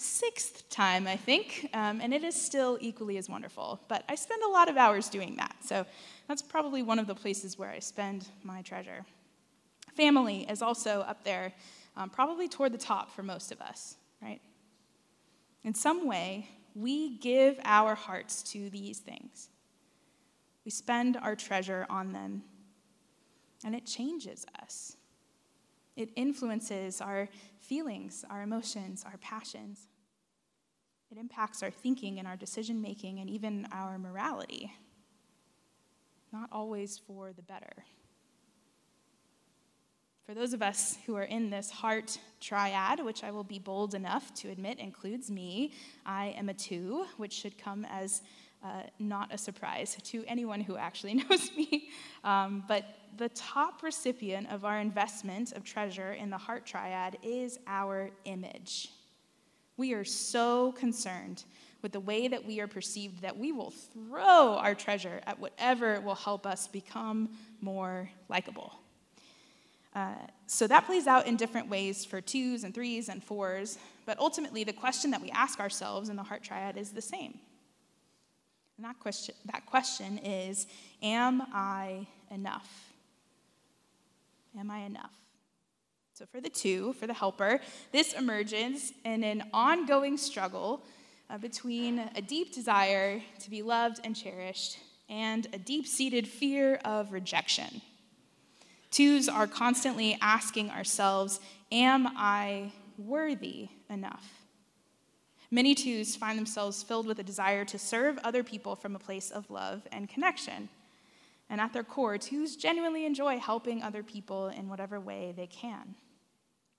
sixth 0.00 0.68
time, 0.70 1.06
I 1.06 1.16
think, 1.16 1.68
um, 1.74 2.00
and 2.00 2.14
it 2.14 2.24
is 2.24 2.34
still 2.34 2.78
equally 2.80 3.18
as 3.18 3.28
wonderful. 3.28 3.78
But 3.86 4.04
I 4.08 4.14
spend 4.14 4.42
a 4.42 4.48
lot 4.48 4.68
of 4.68 4.76
hours 4.76 5.08
doing 5.08 5.36
that, 5.36 5.56
so 5.62 5.84
that's 6.26 6.40
probably 6.42 6.82
one 6.82 6.98
of 6.98 7.06
the 7.06 7.14
places 7.14 7.58
where 7.58 7.70
I 7.70 7.80
spend 7.80 8.26
my 8.42 8.62
treasure. 8.62 9.04
Family 9.94 10.46
is 10.48 10.62
also 10.62 11.00
up 11.00 11.22
there 11.24 11.52
um, 11.96 12.08
probably 12.08 12.48
toward 12.48 12.72
the 12.72 12.78
top 12.78 13.10
for 13.10 13.22
most 13.22 13.52
of 13.52 13.60
us, 13.60 13.96
right? 14.22 14.40
In 15.64 15.74
some 15.74 16.06
way, 16.06 16.48
we 16.80 17.18
give 17.18 17.58
our 17.64 17.94
hearts 17.94 18.42
to 18.52 18.70
these 18.70 18.98
things. 18.98 19.48
We 20.64 20.70
spend 20.70 21.16
our 21.16 21.36
treasure 21.36 21.86
on 21.88 22.12
them, 22.12 22.42
and 23.64 23.74
it 23.74 23.86
changes 23.86 24.46
us. 24.62 24.96
It 25.96 26.10
influences 26.16 27.00
our 27.00 27.28
feelings, 27.58 28.24
our 28.30 28.42
emotions, 28.42 29.04
our 29.04 29.18
passions. 29.18 29.88
It 31.10 31.18
impacts 31.18 31.62
our 31.62 31.70
thinking 31.70 32.18
and 32.18 32.28
our 32.28 32.36
decision 32.36 32.80
making 32.80 33.18
and 33.18 33.28
even 33.28 33.66
our 33.72 33.98
morality. 33.98 34.72
Not 36.32 36.48
always 36.52 36.98
for 36.98 37.32
the 37.32 37.42
better. 37.42 37.84
For 40.30 40.34
those 40.34 40.52
of 40.52 40.62
us 40.62 40.96
who 41.06 41.16
are 41.16 41.24
in 41.24 41.50
this 41.50 41.72
heart 41.72 42.16
triad, 42.40 43.04
which 43.04 43.24
I 43.24 43.32
will 43.32 43.42
be 43.42 43.58
bold 43.58 43.96
enough 43.96 44.32
to 44.34 44.48
admit 44.50 44.78
includes 44.78 45.28
me, 45.28 45.72
I 46.06 46.36
am 46.38 46.48
a 46.48 46.54
two, 46.54 47.04
which 47.16 47.32
should 47.32 47.58
come 47.58 47.84
as 47.90 48.22
uh, 48.62 48.82
not 49.00 49.34
a 49.34 49.36
surprise 49.36 49.96
to 50.04 50.24
anyone 50.28 50.60
who 50.60 50.76
actually 50.76 51.14
knows 51.28 51.50
me. 51.56 51.88
Um, 52.22 52.62
but 52.68 52.84
the 53.16 53.30
top 53.30 53.82
recipient 53.82 54.52
of 54.52 54.64
our 54.64 54.78
investment 54.78 55.50
of 55.50 55.64
treasure 55.64 56.12
in 56.12 56.30
the 56.30 56.38
heart 56.38 56.64
triad 56.64 57.18
is 57.24 57.58
our 57.66 58.10
image. 58.24 58.90
We 59.76 59.94
are 59.94 60.04
so 60.04 60.70
concerned 60.70 61.42
with 61.82 61.90
the 61.90 61.98
way 61.98 62.28
that 62.28 62.46
we 62.46 62.60
are 62.60 62.68
perceived 62.68 63.22
that 63.22 63.36
we 63.36 63.50
will 63.50 63.72
throw 63.72 64.54
our 64.58 64.76
treasure 64.76 65.22
at 65.26 65.40
whatever 65.40 66.00
will 66.02 66.14
help 66.14 66.46
us 66.46 66.68
become 66.68 67.30
more 67.60 68.08
likable. 68.28 68.79
Uh, 69.94 70.14
so 70.46 70.66
that 70.66 70.86
plays 70.86 71.06
out 71.06 71.26
in 71.26 71.36
different 71.36 71.68
ways 71.68 72.04
for 72.04 72.20
twos 72.20 72.62
and 72.62 72.74
threes 72.74 73.08
and 73.08 73.22
fours, 73.22 73.78
but 74.06 74.18
ultimately 74.18 74.62
the 74.62 74.72
question 74.72 75.10
that 75.10 75.20
we 75.20 75.30
ask 75.30 75.58
ourselves 75.58 76.08
in 76.08 76.16
the 76.16 76.22
heart 76.22 76.42
triad 76.42 76.76
is 76.76 76.90
the 76.90 77.02
same. 77.02 77.38
And 78.76 78.84
that 78.84 78.98
question, 78.98 79.34
that 79.46 79.66
question 79.66 80.18
is 80.18 80.66
Am 81.02 81.42
I 81.52 82.06
enough? 82.30 82.92
Am 84.58 84.70
I 84.70 84.80
enough? 84.80 85.12
So 86.14 86.26
for 86.26 86.40
the 86.40 86.50
two, 86.50 86.92
for 86.94 87.06
the 87.06 87.14
helper, 87.14 87.60
this 87.92 88.12
emerges 88.12 88.92
in 89.04 89.24
an 89.24 89.44
ongoing 89.52 90.16
struggle 90.16 90.82
uh, 91.30 91.38
between 91.38 92.10
a 92.14 92.22
deep 92.22 92.54
desire 92.54 93.22
to 93.40 93.50
be 93.50 93.62
loved 93.62 94.00
and 94.04 94.14
cherished 94.14 94.78
and 95.08 95.46
a 95.52 95.58
deep 95.58 95.86
seated 95.86 96.26
fear 96.26 96.76
of 96.84 97.12
rejection. 97.12 97.80
Twos 98.90 99.28
are 99.28 99.46
constantly 99.46 100.18
asking 100.20 100.70
ourselves, 100.70 101.40
Am 101.72 102.08
I 102.16 102.72
worthy 102.98 103.68
enough? 103.88 104.40
Many 105.52 105.74
twos 105.74 106.16
find 106.16 106.38
themselves 106.38 106.82
filled 106.82 107.06
with 107.06 107.18
a 107.18 107.24
desire 107.24 107.64
to 107.66 107.78
serve 107.78 108.18
other 108.22 108.44
people 108.44 108.76
from 108.76 108.94
a 108.94 109.00
place 109.00 109.30
of 109.30 109.50
love 109.50 109.86
and 109.90 110.08
connection. 110.08 110.68
And 111.48 111.60
at 111.60 111.72
their 111.72 111.82
core, 111.82 112.18
twos 112.18 112.54
genuinely 112.54 113.04
enjoy 113.04 113.38
helping 113.38 113.82
other 113.82 114.04
people 114.04 114.48
in 114.48 114.68
whatever 114.68 115.00
way 115.00 115.34
they 115.36 115.48
can. 115.48 115.96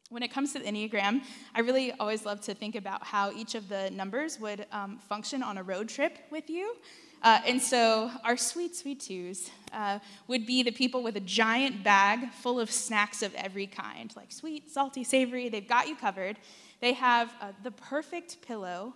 When 0.09 0.23
it 0.23 0.31
comes 0.31 0.53
to 0.53 0.59
the 0.59 0.65
Enneagram, 0.65 1.23
I 1.53 1.61
really 1.61 1.91
always 1.93 2.25
love 2.25 2.41
to 2.41 2.53
think 2.53 2.75
about 2.75 3.03
how 3.03 3.31
each 3.31 3.55
of 3.55 3.67
the 3.67 3.89
numbers 3.91 4.39
would 4.39 4.65
um, 4.71 4.97
function 4.97 5.43
on 5.43 5.57
a 5.57 5.63
road 5.63 5.89
trip 5.89 6.17
with 6.29 6.49
you. 6.49 6.75
Uh, 7.21 7.39
and 7.45 7.61
so, 7.61 8.09
our 8.23 8.35
sweet, 8.35 8.75
sweet 8.75 8.99
twos 8.99 9.51
uh, 9.71 9.99
would 10.27 10.47
be 10.47 10.63
the 10.63 10.71
people 10.71 11.03
with 11.03 11.15
a 11.15 11.21
giant 11.21 11.83
bag 11.83 12.31
full 12.31 12.59
of 12.59 12.71
snacks 12.71 13.21
of 13.21 13.33
every 13.35 13.67
kind, 13.67 14.11
like 14.15 14.31
sweet, 14.31 14.71
salty, 14.71 15.03
savory. 15.03 15.47
They've 15.47 15.67
got 15.67 15.87
you 15.87 15.95
covered. 15.95 16.37
They 16.79 16.93
have 16.93 17.31
uh, 17.39 17.51
the 17.61 17.69
perfect 17.71 18.41
pillow 18.41 18.95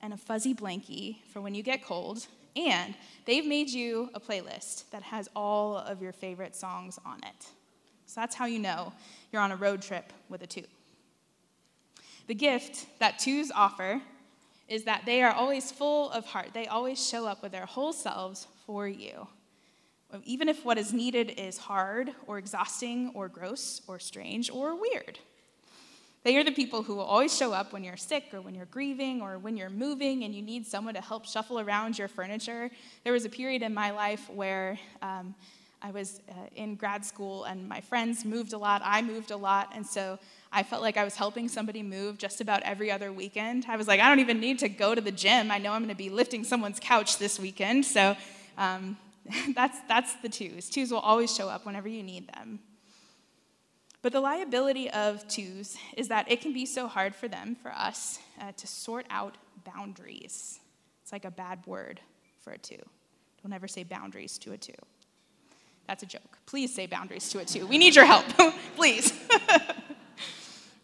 and 0.00 0.12
a 0.12 0.16
fuzzy 0.16 0.52
blankie 0.52 1.18
for 1.32 1.40
when 1.40 1.54
you 1.54 1.62
get 1.62 1.84
cold. 1.84 2.26
And 2.56 2.94
they've 3.26 3.46
made 3.46 3.70
you 3.70 4.10
a 4.14 4.20
playlist 4.20 4.90
that 4.90 5.02
has 5.04 5.28
all 5.36 5.76
of 5.76 6.02
your 6.02 6.12
favorite 6.12 6.56
songs 6.56 6.98
on 7.06 7.18
it. 7.18 7.46
So 8.06 8.20
that's 8.20 8.34
how 8.34 8.46
you 8.46 8.58
know 8.58 8.92
you're 9.32 9.42
on 9.42 9.52
a 9.52 9.56
road 9.56 9.82
trip 9.82 10.12
with 10.28 10.42
a 10.42 10.46
two. 10.48 10.64
The 12.26 12.34
gift 12.34 12.86
that 12.98 13.20
twos 13.20 13.52
offer 13.52 14.00
is 14.70 14.84
that 14.84 15.02
they 15.04 15.20
are 15.20 15.32
always 15.32 15.72
full 15.72 16.10
of 16.12 16.24
heart. 16.24 16.50
They 16.54 16.68
always 16.68 17.04
show 17.04 17.26
up 17.26 17.42
with 17.42 17.50
their 17.50 17.66
whole 17.66 17.92
selves 17.92 18.46
for 18.64 18.86
you. 18.86 19.26
Even 20.24 20.48
if 20.48 20.64
what 20.64 20.78
is 20.78 20.92
needed 20.92 21.34
is 21.36 21.58
hard 21.58 22.12
or 22.26 22.38
exhausting 22.38 23.10
or 23.14 23.28
gross 23.28 23.82
or 23.88 23.98
strange 23.98 24.48
or 24.48 24.80
weird. 24.80 25.18
They 26.22 26.36
are 26.36 26.44
the 26.44 26.52
people 26.52 26.82
who 26.82 26.94
will 26.94 27.04
always 27.04 27.36
show 27.36 27.52
up 27.52 27.72
when 27.72 27.82
you're 27.82 27.96
sick 27.96 28.26
or 28.32 28.40
when 28.40 28.54
you're 28.54 28.66
grieving 28.66 29.22
or 29.22 29.38
when 29.38 29.56
you're 29.56 29.70
moving 29.70 30.22
and 30.24 30.34
you 30.34 30.42
need 30.42 30.66
someone 30.66 30.94
to 30.94 31.00
help 31.00 31.24
shuffle 31.24 31.58
around 31.58 31.98
your 31.98 32.08
furniture. 32.08 32.70
There 33.04 33.12
was 33.12 33.24
a 33.24 33.28
period 33.28 33.62
in 33.62 33.74
my 33.74 33.90
life 33.90 34.28
where 34.30 34.78
um, 35.02 35.34
I 35.82 35.90
was 35.90 36.20
uh, 36.28 36.34
in 36.54 36.76
grad 36.76 37.04
school 37.04 37.44
and 37.44 37.68
my 37.68 37.80
friends 37.80 38.24
moved 38.24 38.52
a 38.52 38.58
lot, 38.58 38.82
I 38.84 39.02
moved 39.02 39.30
a 39.30 39.36
lot, 39.36 39.70
and 39.74 39.84
so 39.84 40.18
I 40.52 40.64
felt 40.64 40.82
like 40.82 40.96
I 40.96 41.04
was 41.04 41.14
helping 41.14 41.48
somebody 41.48 41.82
move 41.82 42.18
just 42.18 42.40
about 42.40 42.62
every 42.62 42.90
other 42.90 43.12
weekend. 43.12 43.66
I 43.68 43.76
was 43.76 43.86
like, 43.86 44.00
I 44.00 44.08
don't 44.08 44.18
even 44.18 44.40
need 44.40 44.58
to 44.60 44.68
go 44.68 44.94
to 44.94 45.00
the 45.00 45.12
gym. 45.12 45.50
I 45.50 45.58
know 45.58 45.72
I'm 45.72 45.82
going 45.82 45.90
to 45.90 45.94
be 45.94 46.10
lifting 46.10 46.42
someone's 46.42 46.80
couch 46.80 47.18
this 47.18 47.38
weekend. 47.38 47.84
So 47.86 48.16
um, 48.58 48.96
that's, 49.54 49.78
that's 49.88 50.14
the 50.22 50.28
twos. 50.28 50.68
Twos 50.68 50.90
will 50.90 50.98
always 50.98 51.34
show 51.34 51.48
up 51.48 51.64
whenever 51.64 51.88
you 51.88 52.02
need 52.02 52.28
them. 52.28 52.58
But 54.02 54.12
the 54.12 54.20
liability 54.20 54.90
of 54.90 55.26
twos 55.28 55.76
is 55.96 56.08
that 56.08 56.30
it 56.30 56.40
can 56.40 56.52
be 56.52 56.66
so 56.66 56.88
hard 56.88 57.14
for 57.14 57.28
them, 57.28 57.54
for 57.54 57.70
us, 57.70 58.18
uh, 58.40 58.52
to 58.56 58.66
sort 58.66 59.06
out 59.10 59.36
boundaries. 59.64 60.58
It's 61.02 61.12
like 61.12 61.24
a 61.24 61.30
bad 61.30 61.64
word 61.66 62.00
for 62.38 62.52
a 62.52 62.58
two. 62.58 62.78
Don't 63.42 63.52
ever 63.52 63.68
say 63.68 63.84
boundaries 63.84 64.38
to 64.38 64.52
a 64.52 64.56
two. 64.56 64.72
That's 65.86 66.02
a 66.02 66.06
joke. 66.06 66.38
Please 66.46 66.74
say 66.74 66.86
boundaries 66.86 67.28
to 67.30 67.40
a 67.40 67.44
two. 67.44 67.66
We 67.66 67.78
need 67.78 67.94
your 67.94 68.04
help, 68.06 68.24
please. 68.76 69.12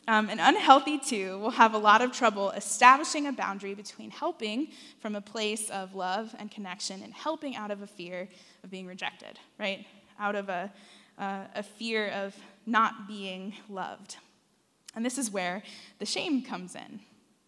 Um, 0.08 0.28
an 0.30 0.38
unhealthy 0.38 0.98
two 0.98 1.38
will 1.38 1.50
have 1.50 1.74
a 1.74 1.78
lot 1.78 2.00
of 2.00 2.12
trouble 2.12 2.52
establishing 2.52 3.26
a 3.26 3.32
boundary 3.32 3.74
between 3.74 4.10
helping 4.10 4.68
from 5.00 5.16
a 5.16 5.20
place 5.20 5.68
of 5.68 5.96
love 5.96 6.32
and 6.38 6.48
connection 6.48 7.02
and 7.02 7.12
helping 7.12 7.56
out 7.56 7.72
of 7.72 7.82
a 7.82 7.88
fear 7.88 8.28
of 8.62 8.70
being 8.70 8.86
rejected, 8.86 9.38
right? 9.58 9.84
Out 10.20 10.36
of 10.36 10.48
a, 10.48 10.72
uh, 11.18 11.44
a 11.56 11.62
fear 11.62 12.08
of 12.10 12.36
not 12.66 13.08
being 13.08 13.54
loved. 13.68 14.16
And 14.94 15.04
this 15.04 15.18
is 15.18 15.30
where 15.30 15.64
the 15.98 16.06
shame 16.06 16.42
comes 16.42 16.76
in. 16.76 17.00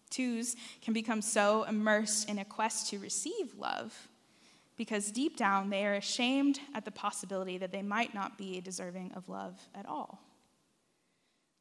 Twos 0.09 0.57
can 0.81 0.93
become 0.93 1.21
so 1.21 1.63
immersed 1.63 2.29
in 2.29 2.39
a 2.39 2.45
quest 2.45 2.89
to 2.89 2.99
receive 2.99 3.55
love 3.57 4.09
because 4.75 5.11
deep 5.11 5.37
down 5.37 5.69
they 5.69 5.85
are 5.85 5.93
ashamed 5.93 6.59
at 6.73 6.83
the 6.83 6.91
possibility 6.91 7.57
that 7.57 7.71
they 7.71 7.81
might 7.81 8.13
not 8.13 8.37
be 8.37 8.59
deserving 8.59 9.11
of 9.15 9.29
love 9.29 9.59
at 9.75 9.85
all. 9.85 10.19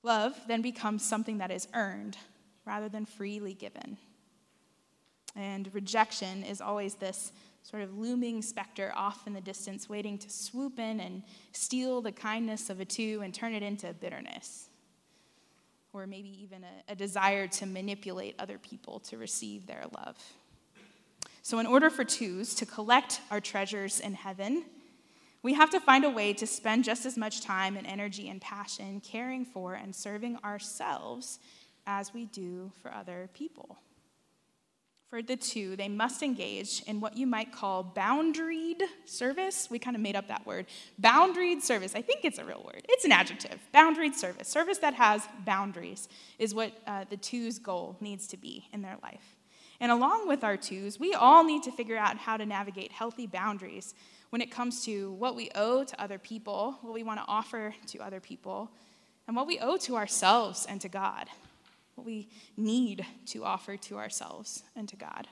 Love 0.02 0.38
then 0.46 0.62
becomes 0.62 1.04
something 1.04 1.38
that 1.38 1.50
is 1.50 1.68
earned 1.74 2.16
rather 2.64 2.88
than 2.88 3.04
freely 3.04 3.54
given. 3.54 3.96
And 5.34 5.72
rejection 5.72 6.42
is 6.42 6.60
always 6.60 6.94
this 6.94 7.32
sort 7.62 7.82
of 7.82 7.98
looming 7.98 8.42
specter 8.42 8.92
off 8.96 9.26
in 9.26 9.34
the 9.34 9.40
distance, 9.40 9.88
waiting 9.88 10.18
to 10.18 10.30
swoop 10.30 10.78
in 10.78 11.00
and 11.00 11.22
steal 11.52 12.00
the 12.00 12.12
kindness 12.12 12.70
of 12.70 12.80
a 12.80 12.84
two 12.84 13.20
and 13.22 13.34
turn 13.34 13.54
it 13.54 13.62
into 13.62 13.92
bitterness. 13.92 14.68
Or 15.92 16.06
maybe 16.06 16.30
even 16.42 16.64
a, 16.64 16.92
a 16.92 16.94
desire 16.94 17.46
to 17.48 17.66
manipulate 17.66 18.36
other 18.38 18.58
people 18.58 19.00
to 19.00 19.18
receive 19.18 19.66
their 19.66 19.84
love. 19.96 20.16
So, 21.42 21.58
in 21.58 21.66
order 21.66 21.88
for 21.88 22.04
twos 22.04 22.54
to 22.56 22.66
collect 22.66 23.20
our 23.30 23.40
treasures 23.40 24.00
in 24.00 24.14
heaven, 24.14 24.64
we 25.42 25.54
have 25.54 25.70
to 25.70 25.80
find 25.80 26.04
a 26.04 26.10
way 26.10 26.32
to 26.34 26.46
spend 26.46 26.84
just 26.84 27.06
as 27.06 27.16
much 27.16 27.42
time 27.42 27.76
and 27.76 27.86
energy 27.86 28.28
and 28.28 28.40
passion 28.40 29.00
caring 29.00 29.44
for 29.44 29.74
and 29.74 29.94
serving 29.94 30.36
ourselves 30.44 31.38
as 31.86 32.12
we 32.12 32.26
do 32.26 32.72
for 32.82 32.92
other 32.92 33.30
people. 33.34 33.78
For 35.08 35.22
the 35.22 35.36
two, 35.36 35.74
they 35.74 35.88
must 35.88 36.22
engage 36.22 36.82
in 36.86 37.00
what 37.00 37.16
you 37.16 37.26
might 37.26 37.50
call 37.50 37.82
boundaried 37.82 38.82
service. 39.06 39.68
We 39.70 39.78
kind 39.78 39.96
of 39.96 40.02
made 40.02 40.16
up 40.16 40.28
that 40.28 40.46
word. 40.46 40.66
Boundaried 41.00 41.62
service. 41.62 41.94
I 41.94 42.02
think 42.02 42.26
it's 42.26 42.38
a 42.38 42.44
real 42.44 42.62
word. 42.62 42.82
It's 42.90 43.06
an 43.06 43.12
adjective. 43.12 43.58
Boundaried 43.74 44.14
service. 44.14 44.48
Service 44.48 44.78
that 44.78 44.92
has 44.94 45.26
boundaries 45.46 46.10
is 46.38 46.54
what 46.54 46.72
uh, 46.86 47.04
the 47.08 47.16
two's 47.16 47.58
goal 47.58 47.96
needs 48.00 48.26
to 48.28 48.36
be 48.36 48.68
in 48.70 48.82
their 48.82 48.98
life. 49.02 49.36
And 49.80 49.90
along 49.90 50.28
with 50.28 50.44
our 50.44 50.58
twos, 50.58 51.00
we 51.00 51.14
all 51.14 51.42
need 51.42 51.62
to 51.62 51.72
figure 51.72 51.96
out 51.96 52.18
how 52.18 52.36
to 52.36 52.44
navigate 52.44 52.92
healthy 52.92 53.26
boundaries 53.26 53.94
when 54.30 54.42
it 54.42 54.50
comes 54.50 54.84
to 54.84 55.12
what 55.12 55.34
we 55.34 55.50
owe 55.54 55.84
to 55.84 56.02
other 56.02 56.18
people, 56.18 56.78
what 56.82 56.92
we 56.92 57.02
want 57.02 57.18
to 57.20 57.24
offer 57.26 57.74
to 57.86 57.98
other 57.98 58.20
people, 58.20 58.70
and 59.26 59.36
what 59.36 59.46
we 59.46 59.58
owe 59.58 59.76
to 59.76 59.96
ourselves 59.96 60.66
and 60.68 60.80
to 60.80 60.88
God, 60.88 61.28
what 61.94 62.06
we 62.06 62.28
need 62.56 63.04
to 63.26 63.44
offer 63.44 63.76
to 63.76 63.98
ourselves 63.98 64.62
and 64.76 64.88
to 64.88 64.96
God. 64.96 65.28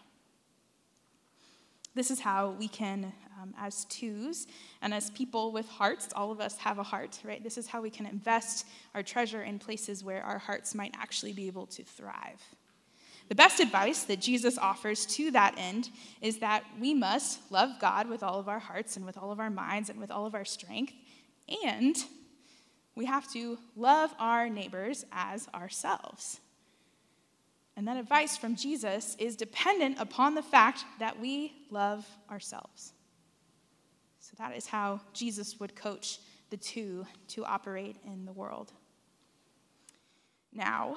This 1.95 2.11
is 2.11 2.21
how 2.21 2.51
we 2.51 2.69
can, 2.69 3.15
um, 3.41 3.55
as 3.59 3.87
twos 3.87 4.47
and 4.83 4.93
as 4.93 5.09
people 5.11 5.51
with 5.51 5.67
hearts, 5.67 6.09
all 6.15 6.31
of 6.31 6.43
us 6.43 6.59
have 6.59 6.79
a 6.79 6.83
heart, 6.83 7.19
right? 7.25 7.43
This 7.43 7.57
is 7.57 7.67
how 7.67 7.81
we 7.81 7.89
can 7.89 8.05
invest 8.05 8.67
our 8.95 9.03
treasure 9.03 9.43
in 9.43 9.59
places 9.59 10.05
where 10.05 10.23
our 10.23 10.37
hearts 10.37 10.75
might 10.75 10.95
actually 10.99 11.33
be 11.33 11.47
able 11.47 11.65
to 11.69 11.83
thrive. 11.83 12.43
The 13.29 13.35
best 13.35 13.59
advice 13.59 14.05
that 14.05 14.21
Jesus 14.21 14.57
offers 14.57 15.05
to 15.07 15.33
that 15.33 15.55
end 15.59 15.91
is 16.21 16.39
that 16.39 16.65
we 16.81 16.95
must 16.95 17.51
love 17.51 17.71
God 17.81 18.09
with 18.09 18.23
all 18.23 18.39
of 18.39 18.49
our 18.49 18.61
hearts 18.61 18.97
and 18.97 19.05
with 19.05 19.19
all 19.19 19.33
of 19.33 19.41
our 19.41 19.51
minds 19.51 19.91
and 19.91 19.99
with 19.99 20.11
all 20.11 20.27
of 20.27 20.35
our 20.35 20.45
strength, 20.45 20.93
and 21.65 21.97
we 22.95 23.05
have 23.05 23.31
to 23.33 23.59
love 23.75 24.15
our 24.19 24.49
neighbors 24.49 25.05
as 25.13 25.49
ourselves. 25.55 26.41
And 27.77 27.87
that 27.89 27.99
advice 27.99 28.37
from 28.39 28.57
Jesus 28.57 29.17
is 29.19 29.37
dependent 29.37 29.99
upon 30.01 30.35
the 30.35 30.43
fact 30.43 30.85
that 30.99 31.21
we 31.21 31.53
love 31.71 32.07
ourselves. 32.31 32.95
So 34.21 34.33
that 34.39 34.57
is 34.57 34.67
how 34.67 35.01
Jesus 35.13 35.61
would 35.61 35.77
coach 35.77 36.21
the 36.51 36.57
two 36.57 37.07
to 37.29 37.45
operate 37.45 37.97
in 38.05 38.25
the 38.25 38.33
world. 38.33 38.73
Now, 40.53 40.97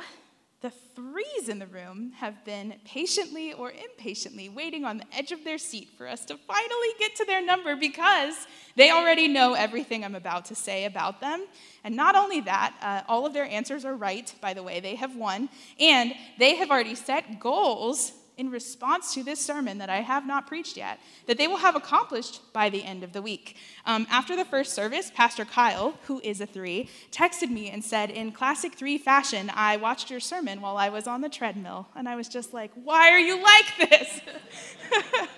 the 0.62 0.72
threes 0.94 1.48
in 1.48 1.58
the 1.58 1.68
room 1.68 2.12
have 2.18 2.44
been 2.44 2.74
patiently 2.84 3.54
or 3.54 3.72
impatiently 3.72 4.50
waiting 4.50 4.84
on 4.84 4.98
the 4.98 5.06
edge 5.14 5.32
of 5.32 5.46
their 5.46 5.58
seat 5.58 5.88
for 5.98 6.06
us 6.06 6.26
to 6.26 6.36
finally 6.36 6.90
get 7.00 7.16
to 7.16 7.24
their 7.24 7.42
number 7.42 7.78
because 7.78 8.36
they 8.76 8.92
already 8.92 9.30
know 9.30 9.54
everything 9.54 10.04
I'm 10.04 10.16
about 10.16 10.46
to 10.46 10.56
say 10.56 10.84
about 10.84 11.22
them. 11.22 11.46
And 11.86 11.96
not 11.96 12.16
only 12.16 12.42
that, 12.42 12.76
uh, 12.82 13.10
all 13.10 13.26
of 13.26 13.34
their 13.34 13.46
answers 13.46 13.86
are 13.86 13.96
right, 13.96 14.34
by 14.42 14.54
the 14.54 14.62
way, 14.62 14.82
they 14.82 14.96
have 14.96 15.16
won, 15.16 15.48
and 15.80 16.14
they 16.38 16.56
have 16.56 16.72
already 16.72 16.96
set 16.96 17.40
goals 17.40 18.12
in 18.40 18.50
response 18.50 19.14
to 19.14 19.22
this 19.22 19.40
sermon 19.40 19.80
that 19.80 19.90
I 19.90 19.98
have 19.98 20.26
not 20.26 20.48
preached 20.48 20.78
yet, 20.78 21.00
that 21.28 21.38
they 21.38 21.48
will 21.48 21.58
have 21.58 21.76
accomplished 21.76 22.42
by 22.54 22.70
the 22.70 22.86
end 22.86 23.04
of 23.04 23.12
the 23.12 23.22
week. 23.22 23.58
Um, 23.86 24.08
after 24.10 24.38
the 24.38 24.46
first 24.46 24.74
service, 24.74 25.12
Pastor 25.14 25.44
Kyle, 25.44 25.96
who 26.04 26.22
is 26.24 26.40
a 26.40 26.46
three, 26.46 26.90
texted 27.12 27.52
me 27.52 27.70
and 27.70 27.84
said, 27.84 28.10
In 28.10 28.32
classic 28.32 28.76
three 28.76 28.98
fashion, 28.98 29.52
I 29.54 29.76
watched 29.76 30.10
your 30.10 30.22
sermon 30.22 30.62
while 30.62 30.78
I 30.78 30.88
was 30.88 31.06
on 31.06 31.20
the 31.20 31.28
treadmill. 31.28 31.90
And 31.96 32.08
I 32.08 32.16
was 32.16 32.30
just 32.30 32.54
like, 32.54 32.72
Why 32.82 33.12
are 33.12 33.20
you 33.20 33.44
like 33.44 33.90
this? 33.90 34.22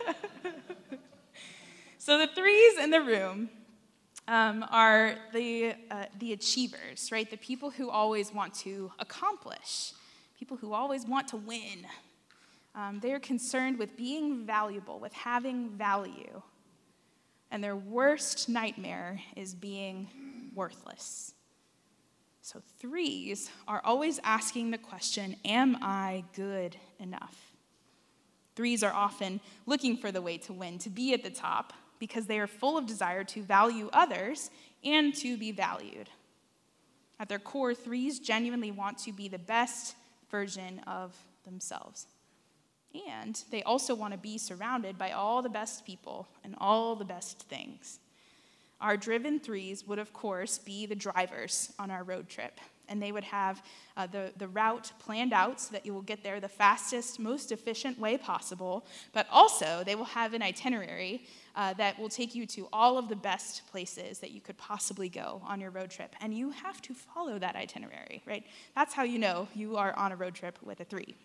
so 1.98 2.20
the 2.20 2.28
threes 2.28 2.78
in 2.78 2.92
the 2.92 3.02
room 3.02 3.50
um, 4.28 4.64
are 4.70 5.16
the, 5.34 5.74
uh, 5.90 6.06
the 6.20 6.34
achievers, 6.34 7.12
right? 7.12 7.28
The 7.28 7.38
people 7.38 7.72
who 7.72 7.90
always 7.90 8.32
want 8.32 8.54
to 8.60 8.92
accomplish, 9.00 9.94
people 10.38 10.56
who 10.56 10.72
always 10.74 11.08
want 11.08 11.30
to 11.30 11.38
win. 11.38 11.88
Um, 12.74 13.00
they 13.02 13.12
are 13.12 13.20
concerned 13.20 13.78
with 13.78 13.98
being 13.98 14.46
valuable, 14.46 15.00
with 15.00 15.14
having 15.14 15.70
value. 15.70 16.42
And 17.50 17.64
their 17.64 17.76
worst 17.76 18.48
nightmare 18.48 19.20
is 19.36 19.54
being 19.54 20.08
worthless. 20.56 21.34
So, 22.42 22.62
threes 22.80 23.52
are 23.68 23.82
always 23.84 24.20
asking 24.24 24.72
the 24.72 24.78
question 24.78 25.36
Am 25.46 25.78
I 25.82 26.24
good 26.34 26.78
enough? 27.00 27.52
Threes 28.56 28.84
are 28.84 28.94
often 28.94 29.40
looking 29.66 29.98
for 29.98 30.12
the 30.12 30.22
way 30.22 30.38
to 30.40 30.54
win, 30.54 30.78
to 30.80 30.90
be 30.90 31.14
at 31.14 31.24
the 31.24 31.30
top, 31.30 31.74
because 32.00 32.26
they 32.26 32.40
are 32.40 32.48
full 32.48 32.78
of 32.78 32.86
desire 32.86 33.24
to 33.26 33.44
value 33.44 33.90
others 33.94 34.50
and 34.84 35.14
to 35.16 35.38
be 35.38 35.52
valued. 35.52 36.10
At 37.20 37.30
their 37.30 37.40
core, 37.40 37.76
threes 37.76 38.20
genuinely 38.20 38.72
want 38.72 38.98
to 39.00 39.12
be 39.12 39.28
the 39.28 39.38
best 39.38 39.96
version 40.32 40.80
of 40.88 41.16
themselves. 41.46 42.08
And 43.10 43.42
they 43.52 43.64
also 43.64 43.96
want 43.96 44.14
to 44.14 44.20
be 44.20 44.38
surrounded 44.38 44.98
by 44.98 45.12
all 45.12 45.42
the 45.42 45.50
best 45.50 45.86
people 45.86 46.28
and 46.44 46.56
all 46.58 46.96
the 46.96 47.06
best 47.06 47.40
things. 47.44 48.00
Our 48.82 48.98
driven 48.98 49.40
threes 49.40 49.88
would, 49.88 50.00
of 50.00 50.12
course, 50.12 50.58
be 50.58 50.86
the 50.86 50.96
drivers 50.96 51.72
on 51.78 51.92
our 51.92 52.04
road 52.04 52.28
trip. 52.28 52.60
And 52.90 53.02
they 53.02 53.14
would 53.14 53.24
have 53.24 53.64
uh, 53.96 54.08
the, 54.08 54.34
the 54.36 54.50
route 54.50 54.92
planned 55.00 55.32
out 55.32 55.62
so 55.62 55.72
that 55.72 55.86
you 55.86 55.94
will 55.94 56.02
get 56.02 56.24
there 56.24 56.42
the 56.42 56.50
fastest, 56.50 57.20
most 57.20 57.54
efficient 57.54 57.98
way 57.98 58.18
possible. 58.18 58.86
But 59.14 59.28
also, 59.32 59.84
they 59.86 59.96
will 59.96 60.04
have 60.04 60.34
an 60.34 60.42
itinerary 60.42 61.24
uh, 61.56 61.74
that 61.76 61.98
will 61.98 62.10
take 62.10 62.36
you 62.36 62.46
to 62.48 62.68
all 62.74 62.98
of 62.98 63.08
the 63.08 63.16
best 63.16 63.62
places 63.72 64.20
that 64.20 64.32
you 64.32 64.42
could 64.42 64.58
possibly 64.58 65.08
go 65.08 65.42
on 65.46 65.62
your 65.62 65.70
road 65.70 65.92
trip. 65.92 66.16
And 66.20 66.34
you 66.34 66.50
have 66.50 66.82
to 66.82 66.94
follow 66.94 67.40
that 67.40 67.56
itinerary, 67.56 68.24
right? 68.26 68.44
That's 68.76 68.94
how 68.94 69.04
you 69.04 69.20
know 69.20 69.48
you 69.56 69.78
are 69.78 69.94
on 69.96 70.12
a 70.12 70.16
road 70.18 70.34
trip 70.34 70.58
with 70.62 70.82
a 70.82 70.86
three. 70.86 71.16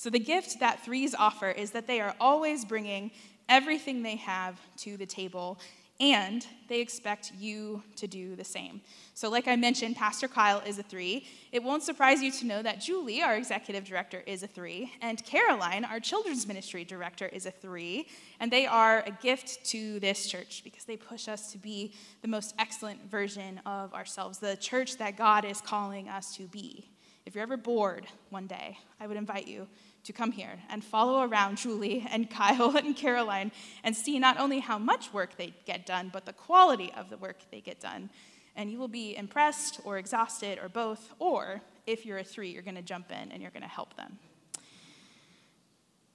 So, 0.00 0.08
the 0.08 0.18
gift 0.18 0.60
that 0.60 0.82
threes 0.82 1.14
offer 1.14 1.50
is 1.50 1.72
that 1.72 1.86
they 1.86 2.00
are 2.00 2.14
always 2.18 2.64
bringing 2.64 3.10
everything 3.50 4.02
they 4.02 4.16
have 4.16 4.58
to 4.78 4.96
the 4.96 5.04
table, 5.04 5.58
and 6.00 6.46
they 6.70 6.80
expect 6.80 7.32
you 7.38 7.82
to 7.96 8.06
do 8.06 8.34
the 8.34 8.42
same. 8.42 8.80
So, 9.12 9.28
like 9.28 9.46
I 9.46 9.56
mentioned, 9.56 9.96
Pastor 9.96 10.26
Kyle 10.26 10.62
is 10.64 10.78
a 10.78 10.82
three. 10.82 11.26
It 11.52 11.62
won't 11.62 11.82
surprise 11.82 12.22
you 12.22 12.32
to 12.32 12.46
know 12.46 12.62
that 12.62 12.80
Julie, 12.80 13.20
our 13.20 13.36
executive 13.36 13.84
director, 13.84 14.22
is 14.26 14.42
a 14.42 14.46
three, 14.46 14.90
and 15.02 15.22
Caroline, 15.26 15.84
our 15.84 16.00
children's 16.00 16.48
ministry 16.48 16.82
director, 16.82 17.26
is 17.26 17.44
a 17.44 17.50
three. 17.50 18.06
And 18.40 18.50
they 18.50 18.64
are 18.64 19.04
a 19.06 19.10
gift 19.10 19.66
to 19.66 20.00
this 20.00 20.26
church 20.26 20.62
because 20.64 20.84
they 20.84 20.96
push 20.96 21.28
us 21.28 21.52
to 21.52 21.58
be 21.58 21.92
the 22.22 22.28
most 22.28 22.54
excellent 22.58 23.10
version 23.10 23.60
of 23.66 23.92
ourselves, 23.92 24.38
the 24.38 24.56
church 24.56 24.96
that 24.96 25.18
God 25.18 25.44
is 25.44 25.60
calling 25.60 26.08
us 26.08 26.34
to 26.36 26.44
be. 26.44 26.88
If 27.26 27.34
you're 27.34 27.42
ever 27.42 27.58
bored 27.58 28.06
one 28.30 28.46
day, 28.46 28.78
I 28.98 29.06
would 29.06 29.18
invite 29.18 29.46
you 29.46 29.68
to 30.04 30.12
come 30.12 30.32
here 30.32 30.58
and 30.70 30.82
follow 30.82 31.22
around 31.22 31.58
Julie 31.58 32.06
and 32.10 32.30
Kyle 32.30 32.76
and 32.76 32.96
Caroline 32.96 33.52
and 33.84 33.94
see 33.94 34.18
not 34.18 34.38
only 34.38 34.60
how 34.60 34.78
much 34.78 35.12
work 35.12 35.36
they 35.36 35.54
get 35.66 35.86
done, 35.86 36.10
but 36.12 36.26
the 36.26 36.32
quality 36.32 36.92
of 36.96 37.10
the 37.10 37.16
work 37.16 37.38
they 37.50 37.60
get 37.60 37.80
done. 37.80 38.10
And 38.56 38.70
you 38.70 38.78
will 38.78 38.88
be 38.88 39.16
impressed 39.16 39.80
or 39.84 39.98
exhausted 39.98 40.58
or 40.58 40.68
both, 40.68 41.12
or 41.18 41.62
if 41.86 42.04
you're 42.04 42.18
a 42.18 42.24
three, 42.24 42.50
you're 42.50 42.62
to 42.76 42.82
jump 42.82 43.10
in 43.10 43.30
and 43.32 43.40
you're 43.40 43.50
to 43.62 43.68
help 43.68 43.96
them. 43.96 44.18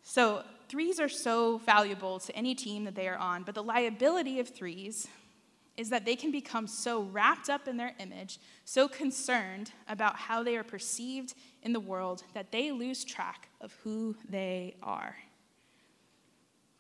So, 0.04 0.44
threes 0.70 1.00
are 1.00 1.10
so 1.10 1.58
valuable 1.60 2.20
to 2.20 2.36
any 2.36 2.54
team 2.56 2.84
that 2.86 2.96
they 2.96 3.08
are 3.08 3.18
on, 3.18 3.44
but 3.44 3.56
the 3.56 3.64
liability 3.64 4.40
of 4.40 4.50
threes 4.50 5.08
is 5.78 5.90
that 5.90 6.06
they 6.06 6.16
can 6.16 6.32
become 6.32 6.68
so 6.68 7.02
wrapped 7.04 7.50
up 7.50 7.68
in 7.68 7.78
their 7.78 7.94
image, 8.00 8.40
so 8.64 8.88
concerned 8.88 9.72
about 9.88 10.16
how 10.16 10.42
they 10.42 10.56
are 10.56 10.64
perceived 10.64 11.34
in 11.66 11.74
the 11.74 11.80
world, 11.80 12.24
that 12.34 12.52
they 12.52 12.72
lose 12.72 13.04
track 13.04 13.50
of 13.60 13.74
who 13.84 14.16
they 14.30 14.76
are. 14.84 15.18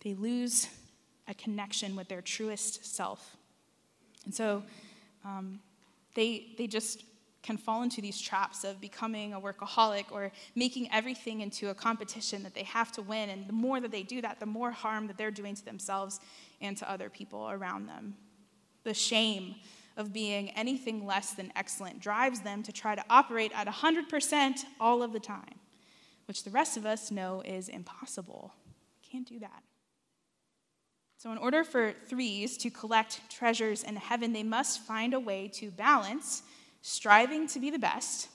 They 0.03 0.13
lose 0.13 0.69
a 1.27 1.33
connection 1.33 1.95
with 1.95 2.07
their 2.07 2.21
truest 2.21 2.95
self. 2.95 3.35
And 4.25 4.33
so 4.33 4.63
um, 5.25 5.59
they, 6.13 6.53
they 6.59 6.67
just 6.67 7.03
can 7.41 7.57
fall 7.57 7.81
into 7.81 7.99
these 7.99 8.21
traps 8.21 8.63
of 8.63 8.79
becoming 8.79 9.33
a 9.33 9.41
workaholic 9.41 10.05
or 10.11 10.31
making 10.55 10.87
everything 10.91 11.41
into 11.41 11.69
a 11.69 11.73
competition 11.73 12.43
that 12.43 12.53
they 12.53 12.63
have 12.63 12.91
to 12.91 13.01
win. 13.01 13.29
And 13.29 13.47
the 13.47 13.53
more 13.53 13.79
that 13.79 13.91
they 13.91 14.03
do 14.03 14.21
that, 14.21 14.39
the 14.39 14.45
more 14.45 14.69
harm 14.69 15.07
that 15.07 15.17
they're 15.17 15.31
doing 15.31 15.55
to 15.55 15.65
themselves 15.65 16.19
and 16.61 16.77
to 16.77 16.89
other 16.89 17.09
people 17.09 17.49
around 17.49 17.87
them. 17.87 18.15
The 18.83 18.93
shame 18.93 19.55
of 19.97 20.11
being 20.11 20.49
anything 20.51 21.05
less 21.05 21.33
than 21.33 21.51
excellent 21.55 21.99
drives 21.99 22.41
them 22.41 22.63
to 22.63 22.71
try 22.71 22.95
to 22.95 23.03
operate 23.09 23.51
at 23.55 23.67
100% 23.67 24.65
all 24.79 25.01
of 25.01 25.13
the 25.13 25.19
time, 25.19 25.59
which 26.27 26.43
the 26.43 26.49
rest 26.49 26.77
of 26.77 26.85
us 26.85 27.11
know 27.11 27.41
is 27.45 27.69
impossible. 27.69 28.53
Can't 29.09 29.27
do 29.27 29.39
that. 29.39 29.63
So, 31.17 31.31
in 31.31 31.37
order 31.37 31.63
for 31.63 31.93
threes 32.07 32.57
to 32.57 32.69
collect 32.69 33.21
treasures 33.31 33.83
in 33.83 33.95
heaven, 33.95 34.33
they 34.33 34.43
must 34.43 34.81
find 34.81 35.13
a 35.13 35.19
way 35.19 35.47
to 35.55 35.71
balance 35.71 36.43
striving 36.81 37.47
to 37.47 37.59
be 37.59 37.69
the 37.69 37.79
best 37.79 38.27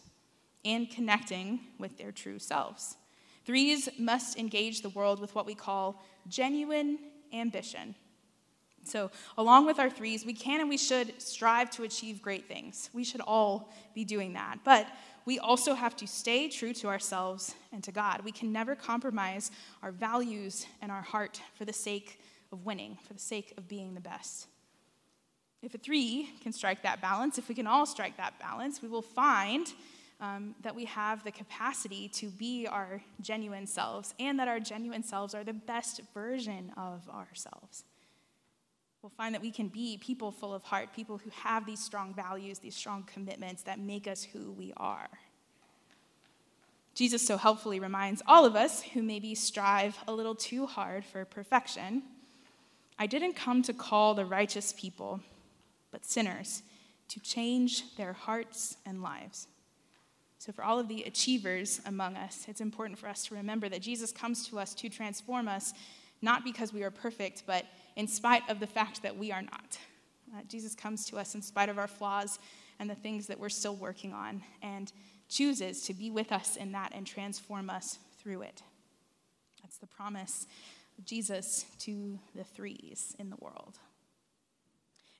and 0.64 0.90
connecting 0.90 1.60
with 1.78 1.98
their 1.98 2.10
true 2.10 2.38
selves. 2.38 2.96
Threes 3.44 3.88
must 3.98 4.38
engage 4.38 4.82
the 4.82 4.88
world 4.90 5.20
with 5.20 5.34
what 5.34 5.46
we 5.46 5.54
call 5.54 6.02
genuine 6.28 6.98
ambition. 7.32 7.94
So, 8.84 9.10
along 9.36 9.66
with 9.66 9.78
our 9.78 9.90
threes, 9.90 10.24
we 10.24 10.32
can 10.32 10.60
and 10.60 10.68
we 10.68 10.78
should 10.78 11.20
strive 11.20 11.70
to 11.72 11.82
achieve 11.82 12.22
great 12.22 12.48
things. 12.48 12.90
We 12.92 13.04
should 13.04 13.20
all 13.20 13.72
be 13.94 14.04
doing 14.04 14.32
that. 14.34 14.60
But 14.64 14.86
we 15.26 15.38
also 15.38 15.74
have 15.74 15.94
to 15.96 16.06
stay 16.06 16.48
true 16.48 16.72
to 16.74 16.88
ourselves 16.88 17.54
and 17.72 17.84
to 17.84 17.92
God. 17.92 18.22
We 18.24 18.32
can 18.32 18.52
never 18.52 18.74
compromise 18.74 19.50
our 19.82 19.92
values 19.92 20.66
and 20.80 20.90
our 20.90 21.02
heart 21.02 21.40
for 21.54 21.64
the 21.64 21.72
sake 21.72 22.20
of 22.52 22.64
winning, 22.64 22.96
for 23.06 23.12
the 23.12 23.20
sake 23.20 23.52
of 23.56 23.68
being 23.68 23.94
the 23.94 24.00
best. 24.00 24.46
If 25.62 25.74
a 25.74 25.78
three 25.78 26.30
can 26.42 26.52
strike 26.52 26.82
that 26.82 27.02
balance, 27.02 27.36
if 27.36 27.48
we 27.48 27.54
can 27.54 27.66
all 27.66 27.84
strike 27.84 28.16
that 28.16 28.38
balance, 28.40 28.80
we 28.80 28.88
will 28.88 29.02
find 29.02 29.66
um, 30.20 30.54
that 30.62 30.74
we 30.74 30.86
have 30.86 31.22
the 31.22 31.30
capacity 31.30 32.08
to 32.08 32.28
be 32.28 32.66
our 32.66 33.02
genuine 33.20 33.66
selves 33.66 34.14
and 34.18 34.38
that 34.38 34.48
our 34.48 34.58
genuine 34.58 35.02
selves 35.02 35.34
are 35.34 35.44
the 35.44 35.52
best 35.52 36.00
version 36.14 36.72
of 36.76 37.08
ourselves 37.10 37.84
we'll 39.02 39.10
find 39.10 39.34
that 39.34 39.42
we 39.42 39.50
can 39.50 39.68
be 39.68 39.98
people 39.98 40.30
full 40.30 40.52
of 40.52 40.62
heart, 40.62 40.94
people 40.94 41.18
who 41.18 41.30
have 41.30 41.66
these 41.66 41.82
strong 41.82 42.14
values, 42.14 42.58
these 42.58 42.76
strong 42.76 43.02
commitments 43.04 43.62
that 43.62 43.78
make 43.78 44.06
us 44.06 44.22
who 44.22 44.52
we 44.52 44.72
are. 44.76 45.08
Jesus 46.94 47.26
so 47.26 47.36
helpfully 47.36 47.80
reminds 47.80 48.22
all 48.26 48.44
of 48.44 48.56
us 48.56 48.82
who 48.82 49.02
maybe 49.02 49.34
strive 49.34 49.96
a 50.06 50.12
little 50.12 50.34
too 50.34 50.66
hard 50.66 51.04
for 51.04 51.24
perfection 51.24 52.02
I 53.00 53.06
didn't 53.06 53.32
come 53.32 53.62
to 53.62 53.72
call 53.72 54.12
the 54.12 54.26
righteous 54.26 54.74
people, 54.76 55.20
but 55.90 56.04
sinners 56.04 56.62
to 57.08 57.18
change 57.18 57.96
their 57.96 58.12
hearts 58.12 58.76
and 58.84 59.02
lives. 59.02 59.48
So, 60.38 60.52
for 60.52 60.62
all 60.62 60.78
of 60.78 60.86
the 60.86 61.04
achievers 61.04 61.80
among 61.86 62.16
us, 62.16 62.44
it's 62.46 62.60
important 62.60 62.98
for 62.98 63.08
us 63.08 63.24
to 63.28 63.34
remember 63.34 63.70
that 63.70 63.80
Jesus 63.80 64.12
comes 64.12 64.46
to 64.48 64.58
us 64.58 64.74
to 64.74 64.90
transform 64.90 65.48
us, 65.48 65.72
not 66.20 66.44
because 66.44 66.74
we 66.74 66.82
are 66.82 66.90
perfect, 66.90 67.44
but 67.46 67.64
in 67.96 68.06
spite 68.08 68.42
of 68.48 68.60
the 68.60 68.66
fact 68.66 69.02
that 69.02 69.16
we 69.16 69.32
are 69.32 69.42
not. 69.42 69.78
Uh, 70.34 70.42
Jesus 70.48 70.74
comes 70.74 71.06
to 71.06 71.18
us 71.18 71.34
in 71.34 71.42
spite 71.42 71.68
of 71.68 71.78
our 71.78 71.88
flaws 71.88 72.38
and 72.78 72.88
the 72.88 72.94
things 72.94 73.26
that 73.26 73.38
we're 73.38 73.48
still 73.48 73.76
working 73.76 74.12
on, 74.12 74.42
and 74.62 74.92
chooses 75.28 75.82
to 75.82 75.94
be 75.94 76.10
with 76.10 76.32
us 76.32 76.56
in 76.56 76.72
that 76.72 76.92
and 76.94 77.06
transform 77.06 77.68
us 77.68 77.98
through 78.18 78.42
it. 78.42 78.62
That's 79.62 79.76
the 79.76 79.86
promise 79.86 80.46
of 80.98 81.04
Jesus 81.04 81.66
to 81.80 82.18
the 82.34 82.44
threes 82.44 83.14
in 83.18 83.30
the 83.30 83.36
world. 83.38 83.78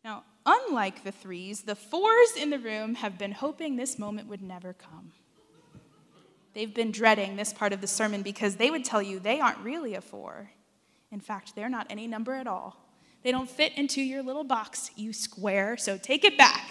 Now, 0.02 0.24
unlike 0.46 1.04
the 1.04 1.12
threes, 1.12 1.62
the 1.62 1.74
fours 1.74 2.32
in 2.36 2.50
the 2.50 2.58
room 2.58 2.94
have 2.94 3.18
been 3.18 3.32
hoping 3.32 3.76
this 3.76 3.98
moment 3.98 4.28
would 4.28 4.42
never 4.42 4.72
come. 4.72 5.12
They've 6.54 6.74
been 6.74 6.90
dreading 6.90 7.36
this 7.36 7.52
part 7.52 7.72
of 7.72 7.80
the 7.80 7.86
sermon 7.86 8.22
because 8.22 8.56
they 8.56 8.70
would 8.70 8.84
tell 8.84 9.02
you 9.02 9.20
they 9.20 9.40
aren't 9.40 9.58
really 9.58 9.94
a 9.94 10.00
four. 10.00 10.50
In 11.12 11.20
fact, 11.20 11.54
they're 11.54 11.68
not 11.68 11.86
any 11.90 12.06
number 12.06 12.34
at 12.34 12.46
all. 12.46 12.76
They 13.22 13.32
don't 13.32 13.50
fit 13.50 13.76
into 13.76 14.00
your 14.00 14.22
little 14.22 14.44
box, 14.44 14.90
you 14.96 15.12
square, 15.12 15.76
so 15.76 15.98
take 15.98 16.24
it 16.24 16.38
back. 16.38 16.70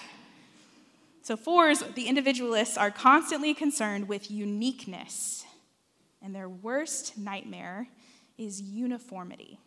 So, 1.22 1.38
fours, 1.38 1.84
the 1.96 2.08
individualists, 2.08 2.78
are 2.78 2.90
constantly 2.90 3.54
concerned 3.54 4.08
with 4.08 4.32
uniqueness, 4.32 5.46
and 6.22 6.34
their 6.34 6.50
worst 6.50 7.18
nightmare 7.18 7.88
is 8.38 8.62
uniformity. 8.62 9.60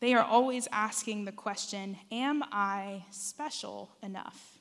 They 0.00 0.14
are 0.14 0.24
always 0.24 0.68
asking 0.72 1.24
the 1.24 1.32
question 1.32 1.98
Am 2.10 2.42
I 2.52 3.04
special 3.10 3.90
enough? 4.02 4.58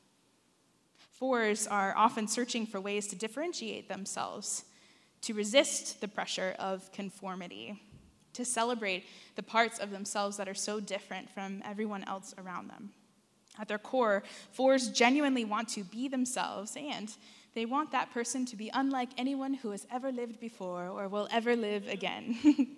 Fours 1.11 1.67
are 1.67 1.93
often 1.95 2.27
searching 2.27 2.65
for 2.65 2.81
ways 2.81 3.07
to 3.07 3.15
differentiate 3.15 3.87
themselves, 3.87 4.65
to 5.21 5.33
resist 5.33 6.01
the 6.01 6.07
pressure 6.07 6.55
of 6.59 6.91
conformity, 6.91 7.79
to 8.33 8.45
celebrate 8.45 9.05
the 9.35 9.43
parts 9.43 9.79
of 9.79 9.91
themselves 9.91 10.37
that 10.37 10.47
are 10.47 10.53
so 10.53 10.79
different 10.79 11.29
from 11.29 11.61
everyone 11.65 12.03
else 12.03 12.33
around 12.37 12.69
them. 12.69 12.91
At 13.59 13.67
their 13.67 13.77
core, 13.77 14.23
fours 14.51 14.89
genuinely 14.89 15.45
want 15.45 15.69
to 15.69 15.83
be 15.83 16.07
themselves 16.07 16.75
and 16.75 17.13
they 17.53 17.65
want 17.65 17.91
that 17.91 18.11
person 18.11 18.45
to 18.47 18.55
be 18.55 18.71
unlike 18.73 19.09
anyone 19.17 19.53
who 19.53 19.71
has 19.71 19.85
ever 19.91 20.11
lived 20.11 20.39
before 20.39 20.87
or 20.87 21.07
will 21.07 21.27
ever 21.31 21.55
live 21.55 21.87
again. 21.87 22.35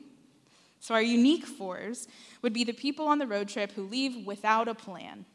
so, 0.82 0.94
our 0.94 1.02
unique 1.02 1.46
fours 1.46 2.08
would 2.41 2.52
be 2.52 2.65
the 2.65 2.74
people 2.74 3.08
on 3.08 3.18
the 3.18 3.28
road 3.28 3.48
trip 3.48 3.72
who 3.72 3.84
leave 3.84 4.26
without 4.26 4.68
a 4.68 4.76
plan. 4.76 5.26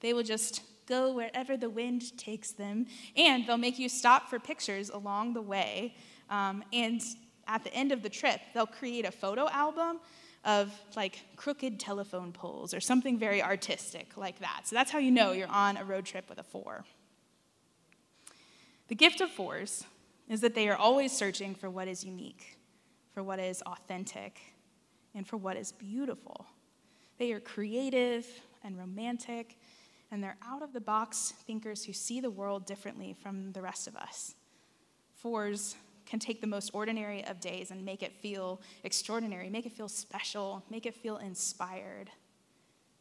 They 0.00 0.12
will 0.12 0.24
just 0.24 0.62
go 0.86 1.12
wherever 1.12 1.56
the 1.56 1.70
wind 1.70 2.18
takes 2.18 2.50
them, 2.50 2.86
and 3.16 3.46
they'll 3.46 3.56
make 3.56 3.78
you 3.78 3.88
stop 3.88 4.28
for 4.28 4.40
pictures 4.40 4.90
along 4.90 5.34
the 5.34 5.42
way. 5.42 5.94
Um, 6.28 6.64
and 6.72 7.00
at 7.46 7.64
the 7.64 7.72
end 7.74 7.92
of 7.92 8.02
the 8.02 8.08
trip, 8.08 8.40
they'll 8.54 8.66
create 8.66 9.04
a 9.04 9.10
photo 9.10 9.48
album 9.48 10.00
of 10.44 10.72
like 10.96 11.24
crooked 11.36 11.78
telephone 11.78 12.32
poles 12.32 12.74
or 12.74 12.80
something 12.80 13.18
very 13.18 13.42
artistic 13.42 14.16
like 14.16 14.40
that. 14.40 14.62
So 14.64 14.74
that's 14.74 14.90
how 14.90 14.98
you 14.98 15.10
know 15.10 15.32
you're 15.32 15.48
on 15.48 15.76
a 15.76 15.84
road 15.84 16.04
trip 16.04 16.28
with 16.28 16.38
a 16.38 16.42
four. 16.42 16.84
The 18.88 18.94
gift 18.94 19.20
of 19.20 19.30
fours 19.30 19.84
is 20.28 20.40
that 20.40 20.54
they 20.54 20.68
are 20.68 20.76
always 20.76 21.12
searching 21.12 21.54
for 21.54 21.70
what 21.70 21.88
is 21.88 22.04
unique, 22.04 22.58
for 23.12 23.22
what 23.22 23.38
is 23.38 23.62
authentic, 23.62 24.40
and 25.14 25.26
for 25.26 25.36
what 25.36 25.56
is 25.56 25.72
beautiful. 25.72 26.46
They 27.18 27.32
are 27.32 27.40
creative 27.40 28.26
and 28.64 28.76
romantic, 28.78 29.58
and 30.10 30.22
they're 30.22 30.36
out 30.46 30.62
of 30.62 30.72
the 30.72 30.80
box 30.80 31.32
thinkers 31.46 31.84
who 31.84 31.92
see 31.92 32.20
the 32.20 32.30
world 32.30 32.66
differently 32.66 33.14
from 33.22 33.52
the 33.52 33.62
rest 33.62 33.86
of 33.86 33.96
us. 33.96 34.34
Fours 35.14 35.76
can 36.12 36.18
take 36.18 36.42
the 36.42 36.46
most 36.46 36.68
ordinary 36.74 37.24
of 37.24 37.40
days 37.40 37.70
and 37.70 37.82
make 37.82 38.02
it 38.02 38.12
feel 38.12 38.60
extraordinary, 38.84 39.48
make 39.48 39.64
it 39.64 39.72
feel 39.72 39.88
special, 39.88 40.62
make 40.68 40.84
it 40.84 40.94
feel 40.94 41.16
inspired. 41.16 42.10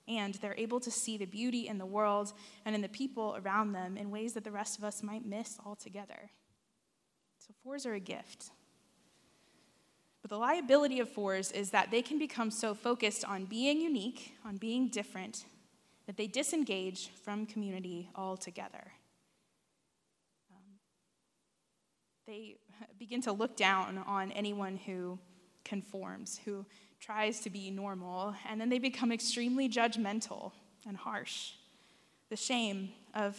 And 0.07 0.35
they're 0.35 0.55
able 0.55 0.79
to 0.79 0.89
see 0.89 1.17
the 1.17 1.25
beauty 1.25 1.67
in 1.67 1.77
the 1.77 1.85
world 1.85 2.31
and 2.63 2.73
in 2.73 2.79
the 2.79 2.87
people 2.87 3.37
around 3.43 3.73
them 3.73 3.97
in 3.97 4.11
ways 4.11 4.31
that 4.35 4.45
the 4.45 4.51
rest 4.51 4.77
of 4.77 4.85
us 4.85 5.03
might 5.03 5.25
miss 5.25 5.57
altogether. 5.65 6.31
So, 7.37 7.53
fours 7.61 7.85
are 7.85 7.95
a 7.95 7.99
gift. 7.99 8.51
But 10.21 10.29
the 10.29 10.37
liability 10.37 11.01
of 11.01 11.09
fours 11.09 11.51
is 11.51 11.71
that 11.71 11.91
they 11.91 12.01
can 12.01 12.17
become 12.17 12.49
so 12.49 12.73
focused 12.73 13.25
on 13.25 13.43
being 13.43 13.81
unique, 13.81 14.35
on 14.45 14.55
being 14.55 14.87
different, 14.87 15.43
that 16.07 16.15
they 16.15 16.27
disengage 16.27 17.09
from 17.25 17.45
community 17.45 18.09
altogether. 18.15 18.93
Um, 20.49 20.79
they 22.31 22.55
begin 22.99 23.21
to 23.21 23.31
look 23.31 23.55
down 23.55 23.97
on 24.07 24.31
anyone 24.31 24.77
who 24.77 25.19
conforms, 25.65 26.39
who 26.45 26.65
tries 26.99 27.41
to 27.41 27.49
be 27.49 27.69
normal, 27.69 28.33
and 28.49 28.59
then 28.59 28.69
they 28.69 28.79
become 28.79 29.11
extremely 29.11 29.67
judgmental 29.67 30.51
and 30.87 30.95
harsh. 30.95 31.53
The 32.29 32.37
shame 32.37 32.89
of 33.13 33.37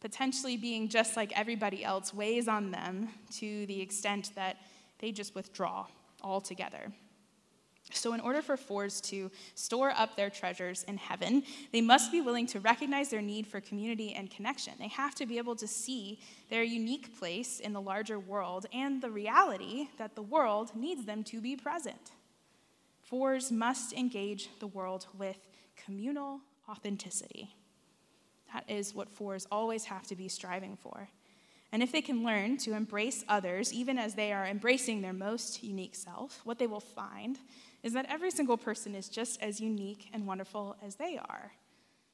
potentially 0.00 0.56
being 0.56 0.88
just 0.88 1.16
like 1.16 1.38
everybody 1.38 1.84
else 1.84 2.14
weighs 2.14 2.48
on 2.48 2.70
them 2.70 3.08
to 3.38 3.66
the 3.66 3.80
extent 3.80 4.30
that 4.34 4.56
they 4.98 5.12
just 5.12 5.34
withdraw 5.34 5.86
altogether. 6.22 6.92
So, 7.94 8.14
in 8.14 8.20
order 8.20 8.42
for 8.42 8.56
fours 8.56 9.00
to 9.02 9.30
store 9.54 9.90
up 9.90 10.16
their 10.16 10.30
treasures 10.30 10.84
in 10.84 10.96
heaven, 10.96 11.42
they 11.72 11.80
must 11.80 12.10
be 12.12 12.20
willing 12.20 12.46
to 12.48 12.60
recognize 12.60 13.10
their 13.10 13.22
need 13.22 13.46
for 13.46 13.60
community 13.60 14.12
and 14.14 14.30
connection. 14.30 14.74
They 14.78 14.88
have 14.88 15.14
to 15.16 15.26
be 15.26 15.38
able 15.38 15.56
to 15.56 15.66
see 15.66 16.20
their 16.50 16.62
unique 16.62 17.18
place 17.18 17.60
in 17.60 17.72
the 17.72 17.80
larger 17.80 18.18
world 18.18 18.66
and 18.72 19.00
the 19.02 19.10
reality 19.10 19.88
that 19.98 20.14
the 20.14 20.22
world 20.22 20.72
needs 20.74 21.04
them 21.04 21.24
to 21.24 21.40
be 21.40 21.56
present. 21.56 22.12
Fours 23.02 23.52
must 23.52 23.92
engage 23.92 24.48
the 24.58 24.66
world 24.66 25.06
with 25.18 25.36
communal 25.76 26.40
authenticity. 26.68 27.54
That 28.52 28.64
is 28.68 28.94
what 28.94 29.10
fours 29.10 29.46
always 29.50 29.84
have 29.84 30.06
to 30.08 30.16
be 30.16 30.28
striving 30.28 30.76
for. 30.76 31.08
And 31.72 31.82
if 31.82 31.90
they 31.90 32.02
can 32.02 32.22
learn 32.22 32.58
to 32.58 32.74
embrace 32.74 33.24
others, 33.28 33.72
even 33.72 33.98
as 33.98 34.14
they 34.14 34.32
are 34.32 34.46
embracing 34.46 35.00
their 35.00 35.14
most 35.14 35.62
unique 35.62 35.94
self, 35.94 36.42
what 36.44 36.58
they 36.58 36.66
will 36.66 36.80
find 36.80 37.38
is 37.82 37.92
that 37.92 38.06
every 38.08 38.30
single 38.30 38.56
person 38.56 38.94
is 38.94 39.08
just 39.08 39.40
as 39.42 39.60
unique 39.60 40.08
and 40.12 40.26
wonderful 40.26 40.76
as 40.84 40.96
they 40.96 41.18
are. 41.18 41.52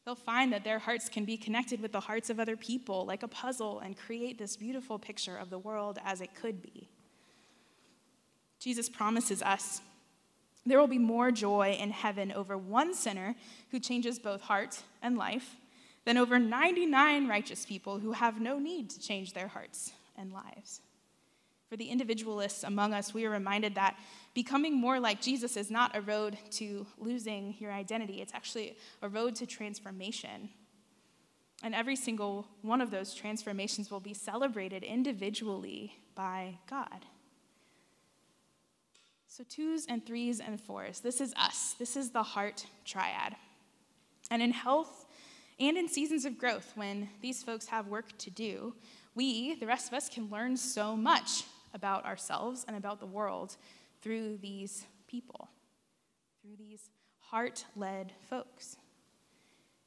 They'll 0.04 0.14
find 0.14 0.52
that 0.52 0.64
their 0.64 0.78
hearts 0.78 1.09
can 1.09 1.24
be 1.24 1.37
connected 1.37 1.81
with 1.83 1.92
the 1.92 2.00
hearts 2.00 2.31
of 2.31 2.40
other 2.40 2.57
people 2.57 3.04
like 3.04 3.22
a 3.22 3.28
puzzle 3.28 3.81
and 3.81 3.96
create 3.96 4.38
this 4.38 4.57
beautiful 4.57 4.98
picture 4.98 5.37
of 5.37 5.50
the 5.50 5.59
world 5.59 5.98
as 6.04 6.20
it 6.20 6.35
could 6.35 6.62
be. 6.62 6.88
Jesus 8.59 8.88
promises 8.88 9.42
us 9.42 9.83
there 10.68 10.78
will 10.78 10.87
be 10.87 10.98
more 10.98 11.31
joy 11.31 11.76
in 11.81 11.90
heaven 11.90 12.31
over 12.31 12.59
one 12.59 12.94
sinner 12.94 13.35
who 13.70 13.81
changes 13.81 14.18
both 14.18 14.42
heart 14.42 14.83
and 15.02 15.16
life 15.16 15.57
than 16.04 16.18
over 16.18 16.38
99 16.38 17.26
righteous 17.26 17.64
people 17.64 17.98
who 17.98 18.12
have 18.12 18.40
no 18.40 18.59
need 18.59 18.90
to 18.90 19.00
change 19.00 19.33
their 19.33 19.48
hearts 19.48 19.92
and 20.16 20.33
lives. 20.33 20.83
For 21.68 21.76
the 21.76 21.90
individualists 21.90 22.64
among 22.64 22.94
us, 22.94 23.12
we 23.12 23.26
are 23.26 23.31
reminded 23.31 23.74
that 23.74 23.98
becoming 24.35 24.74
more 24.74 24.98
like 24.98 25.20
Jesus 25.20 25.57
is 25.57 25.70
not 25.70 25.94
a 25.94 26.00
road 26.00 26.38
to 26.52 26.87
losing 26.98 27.57
your 27.59 27.72
identity, 27.72 28.22
it's 28.22 28.33
actually 28.35 28.76
a 29.02 29.09
road 29.09 29.35
to 29.37 29.46
transformation. 29.46 30.48
And 31.62 31.74
every 31.74 31.96
single 31.96 32.46
one 32.62 32.81
of 32.81 32.90
those 32.90 33.14
transformations 33.14 33.90
will 33.90 34.00
be 34.00 34.14
celebrated 34.14 34.83
individually 34.83 35.92
by 36.14 36.59
God. 36.70 37.04
So, 39.26 39.44
twos 39.46 39.85
and 39.87 40.04
threes 40.07 40.40
and 40.40 40.61
fours, 40.61 41.00
this 41.00 41.20
is 41.20 41.35
us. 41.35 41.74
This 41.78 41.96
is 41.96 42.11
the 42.11 42.22
heart 42.22 42.64
triad. 42.85 43.37
And 44.31 44.40
in 44.40 44.52
health 44.52 45.07
and 45.61 45.76
in 45.76 45.88
seasons 45.88 46.24
of 46.24 46.38
growth, 46.38 46.72
when 46.76 47.11
these 47.20 47.42
folks 47.42 47.66
have 47.66 47.88
work 47.88 48.16
to 48.18 48.31
do, 48.31 48.74
we, 49.14 49.57
the 49.57 49.66
rest 49.66 49.88
of 49.88 49.94
us, 49.94 50.09
can 50.09 50.31
learn 50.31 50.57
so 50.57 50.96
much 50.96 51.44
about 51.79 52.05
ourselves 52.05 52.64
and 52.67 52.77
about 52.77 52.99
the 52.99 53.07
world 53.07 53.57
through 54.03 54.37
these 54.38 54.85
people, 55.07 55.49
through 56.43 56.57
these 56.59 56.91
heart 57.19 57.64
led 57.77 58.12
folks. 58.29 58.77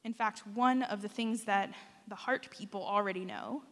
In 0.04 0.14
fact, 0.14 0.42
one 0.54 0.82
of 0.84 1.02
the 1.02 1.08
things 1.08 1.44
that 1.44 1.70
the 2.08 2.14
heart 2.14 2.48
people 2.50 2.82
already 2.82 3.26
know 3.26 3.62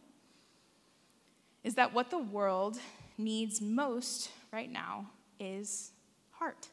is 1.63 1.73
that 1.75 1.93
what 1.95 2.11
the 2.11 2.19
world 2.19 2.77
needs 3.17 3.59
most 3.59 4.29
right 4.53 4.71
now 4.71 5.07
is 5.39 5.91
heart. 6.29 6.67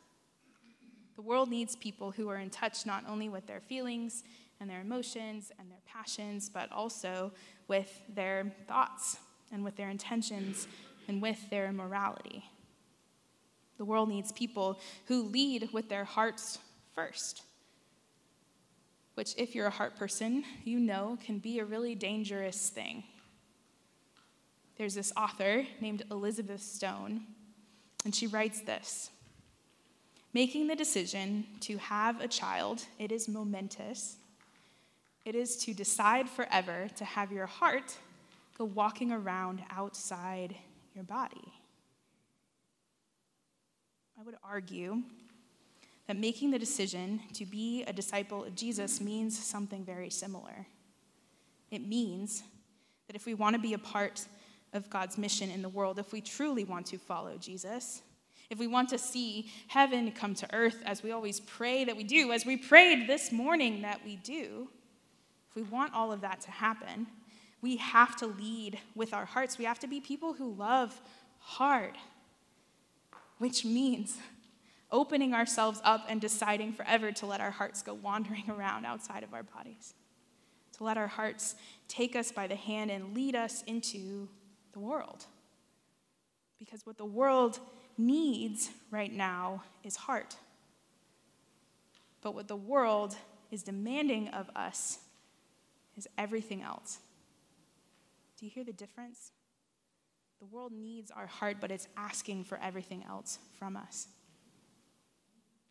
The 1.17 1.23
world 1.23 1.49
needs 1.49 1.77
people 1.77 2.11
who 2.11 2.29
are 2.29 2.37
in 2.37 2.51
touch 2.51 2.85
not 2.85 3.05
only 3.09 3.31
with 3.31 3.47
their 3.47 3.61
feelings 3.61 4.23
and 4.61 4.69
their 4.69 4.83
emotions 4.83 5.51
and 5.59 5.71
their 5.71 5.81
passions, 5.87 6.51
but 6.51 6.71
also 6.71 7.33
with 7.69 8.03
their 8.15 8.53
thoughts 8.67 9.17
and 9.51 9.65
with 9.65 9.77
their 9.77 9.89
intentions 9.89 10.69
and 11.09 11.21
with 11.23 11.51
their 11.51 11.73
morality. 11.73 12.45
The 13.79 13.85
world 13.85 14.09
needs 14.09 14.31
people 14.31 14.79
who 15.07 15.23
lead 15.23 15.71
with 15.73 15.89
their 15.89 16.05
hearts 16.05 16.59
first, 16.95 17.43
which, 19.15 19.35
if 19.37 19.55
you're 19.55 19.67
a 19.67 19.71
heart 19.71 19.97
person, 19.97 20.45
you 20.65 20.79
know 20.79 21.19
can 21.25 21.39
be 21.39 21.59
a 21.59 21.65
really 21.65 21.95
dangerous 21.95 22.69
thing. 22.69 23.05
There's 24.77 24.95
this 24.95 25.13
author 25.17 25.67
named 25.81 26.05
Elizabeth 26.11 26.63
Stone, 26.63 27.23
and 28.05 28.15
she 28.15 28.27
writes 28.27 28.61
this 28.61 29.11
Making 30.35 30.67
the 30.67 30.77
decision 30.77 31.47
to 31.61 31.79
have 31.79 32.21
a 32.21 32.29
child, 32.29 32.85
it 32.99 33.11
is 33.11 33.29
momentous. 33.29 34.17
It 35.25 35.35
is 35.35 35.57
to 35.65 35.75
decide 35.75 36.29
forever 36.29 36.89
to 36.97 37.05
have 37.05 37.33
your 37.33 37.47
heart 37.47 37.97
go 38.57 38.65
walking 38.65 39.13
around 39.13 39.63
outside 39.71 40.57
your 40.99 41.05
body. 41.05 41.53
I 44.19 44.25
would 44.25 44.35
argue 44.43 45.05
that 46.09 46.17
making 46.17 46.51
the 46.51 46.59
decision 46.59 47.21
to 47.35 47.47
be 47.47 47.85
a 47.85 47.93
disciple 47.93 48.43
of 48.43 48.57
Jesus 48.57 49.01
means 49.01 49.39
something 49.39 49.85
very 49.85 50.11
similar. 50.11 50.67
It 51.71 51.87
means 51.87 52.43
that 53.07 53.15
if 53.15 53.27
we 53.27 53.35
want 53.35 53.55
to 53.55 53.63
be 53.63 53.75
a 53.75 53.79
part 53.79 54.27
of 54.73 54.91
God's 54.91 55.17
mission 55.17 55.53
in 55.53 55.63
the 55.63 55.69
world, 55.69 56.01
if 56.01 56.13
we 56.13 56.21
truly 56.21 56.65
want 56.65 56.87
to 56.87 56.99
follow 56.99 57.37
Jesus, 57.39 58.03
if 58.51 58.59
we 58.59 58.67
want 58.67 58.89
to 58.89 58.99
see 58.99 59.53
heaven 59.69 60.11
come 60.11 60.35
to 60.35 60.53
earth 60.53 60.83
as 60.85 61.05
we 61.05 61.13
always 61.13 61.39
pray 61.39 61.85
that 61.85 61.97
we 61.97 62.03
do, 62.03 62.33
as 62.33 62.45
we 62.45 62.57
prayed 62.57 63.07
this 63.07 63.31
morning 63.31 63.83
that 63.83 64.01
we 64.05 64.17
do, 64.17 64.69
if 65.49 65.55
we 65.55 65.63
want 65.63 65.95
all 65.95 66.11
of 66.11 66.23
that 66.23 66.41
to 66.41 66.51
happen, 66.51 67.07
we 67.61 67.77
have 67.77 68.17
to 68.17 68.27
lead 68.27 68.79
with 68.95 69.13
our 69.13 69.25
hearts. 69.25 69.59
We 69.59 69.65
have 69.65 69.79
to 69.81 69.89
be 69.89 70.01
people 70.01 70.35
who 70.35 70.55
love 70.55 71.01
hard, 71.41 71.97
which 73.39 73.65
means 73.65 74.17
opening 74.91 75.35
ourselves 75.35 75.81
up 75.85 76.07
and 76.09 76.21
deciding 76.21 76.73
forever 76.73 77.13
to 77.13 77.27
let 77.27 77.41
our 77.41 77.51
hearts 77.51 77.83
go 77.83 77.95
wandering 77.95 78.45
around 78.49 78.85
outside 78.85 79.23
of 79.23 79.35
our 79.35 79.43
bodies, 79.43 79.95
to 80.77 80.85
let 80.85 80.97
our 80.97 81.09
hearts 81.09 81.57
take 81.89 82.15
us 82.15 82.31
by 82.31 82.47
the 82.47 82.57
hand 82.57 82.91
and 82.91 83.15
lead 83.15 83.35
us 83.35 83.63
into 83.67 84.29
the 84.73 84.79
world. 84.79 85.27
Because 86.59 86.87
what 86.87 86.99
the 86.99 87.05
world 87.05 87.59
needs 87.97 88.71
right 88.91 89.13
now 89.13 89.63
is 89.85 89.97
heart. 89.97 90.37
But 92.21 92.35
what 92.35 92.49
the 92.49 92.57
world 92.57 93.17
is 93.51 93.63
demanding 93.63 94.29
of 94.29 94.51
us 94.55 94.99
is 95.97 96.07
everything 96.17 96.63
else. 96.63 96.99
Do 98.39 98.47
you 98.47 98.53
hear 98.53 98.65
the 98.65 98.73
difference? 98.73 99.33
The 100.39 100.47
world 100.47 100.73
needs 100.73 101.11
our 101.11 101.27
heart, 101.27 101.57
but 101.61 101.73
it's 101.73 101.89
asking 101.97 102.45
for 102.45 102.59
everything 102.63 103.05
else 103.09 103.39
from 103.59 103.77
us. 103.77 104.07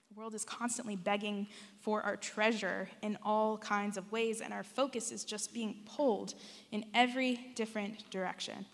The 0.10 0.20
world 0.20 0.34
is 0.34 0.44
constantly 0.44 0.98
begging 0.98 1.48
for 1.80 2.02
our 2.02 2.18
treasure 2.18 2.90
in 3.02 3.18
all 3.24 3.58
kinds 3.58 3.96
of 3.96 4.12
ways, 4.12 4.42
and 4.42 4.54
our 4.54 4.64
focus 4.64 5.12
is 5.12 5.24
just 5.24 5.54
being 5.54 5.84
pulled 5.86 6.34
in 6.72 6.86
every 6.94 7.54
different 7.56 8.10
direction. 8.10 8.66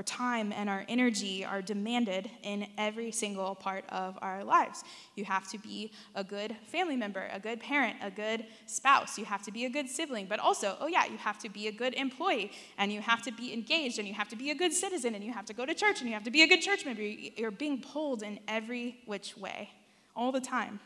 Our 0.00 0.04
time 0.04 0.50
and 0.50 0.70
our 0.70 0.86
energy 0.88 1.44
are 1.44 1.60
demanded 1.60 2.30
in 2.42 2.66
every 2.78 3.12
single 3.12 3.54
part 3.54 3.84
of 3.90 4.18
our 4.22 4.42
lives. 4.42 4.82
You 5.14 5.26
have 5.26 5.50
to 5.50 5.58
be 5.58 5.92
a 6.14 6.24
good 6.24 6.56
family 6.68 6.96
member, 6.96 7.28
a 7.30 7.38
good 7.38 7.60
parent, 7.60 7.96
a 8.00 8.10
good 8.10 8.46
spouse. 8.64 9.18
You 9.18 9.26
have 9.26 9.42
to 9.42 9.52
be 9.52 9.66
a 9.66 9.68
good 9.68 9.90
sibling, 9.90 10.24
but 10.24 10.40
also, 10.40 10.78
oh 10.80 10.86
yeah, 10.86 11.04
you 11.04 11.18
have 11.18 11.38
to 11.40 11.50
be 11.50 11.68
a 11.68 11.70
good 11.70 11.92
employee, 11.92 12.50
and 12.78 12.90
you 12.90 13.02
have 13.02 13.20
to 13.24 13.30
be 13.30 13.52
engaged, 13.52 13.98
and 13.98 14.08
you 14.08 14.14
have 14.14 14.30
to 14.30 14.36
be 14.36 14.50
a 14.50 14.54
good 14.54 14.72
citizen, 14.72 15.14
and 15.14 15.22
you 15.22 15.34
have 15.34 15.44
to 15.44 15.52
go 15.52 15.66
to 15.66 15.74
church, 15.74 16.00
and 16.00 16.08
you 16.08 16.14
have 16.14 16.24
to 16.24 16.30
be 16.30 16.40
a 16.40 16.48
good 16.48 16.62
church 16.62 16.86
member. 16.86 17.02
You're 17.02 17.50
being 17.50 17.82
pulled 17.82 18.22
in 18.22 18.40
every 18.48 19.02
which 19.04 19.36
way, 19.36 19.68
all 20.16 20.32
the 20.32 20.40
time. 20.40 20.80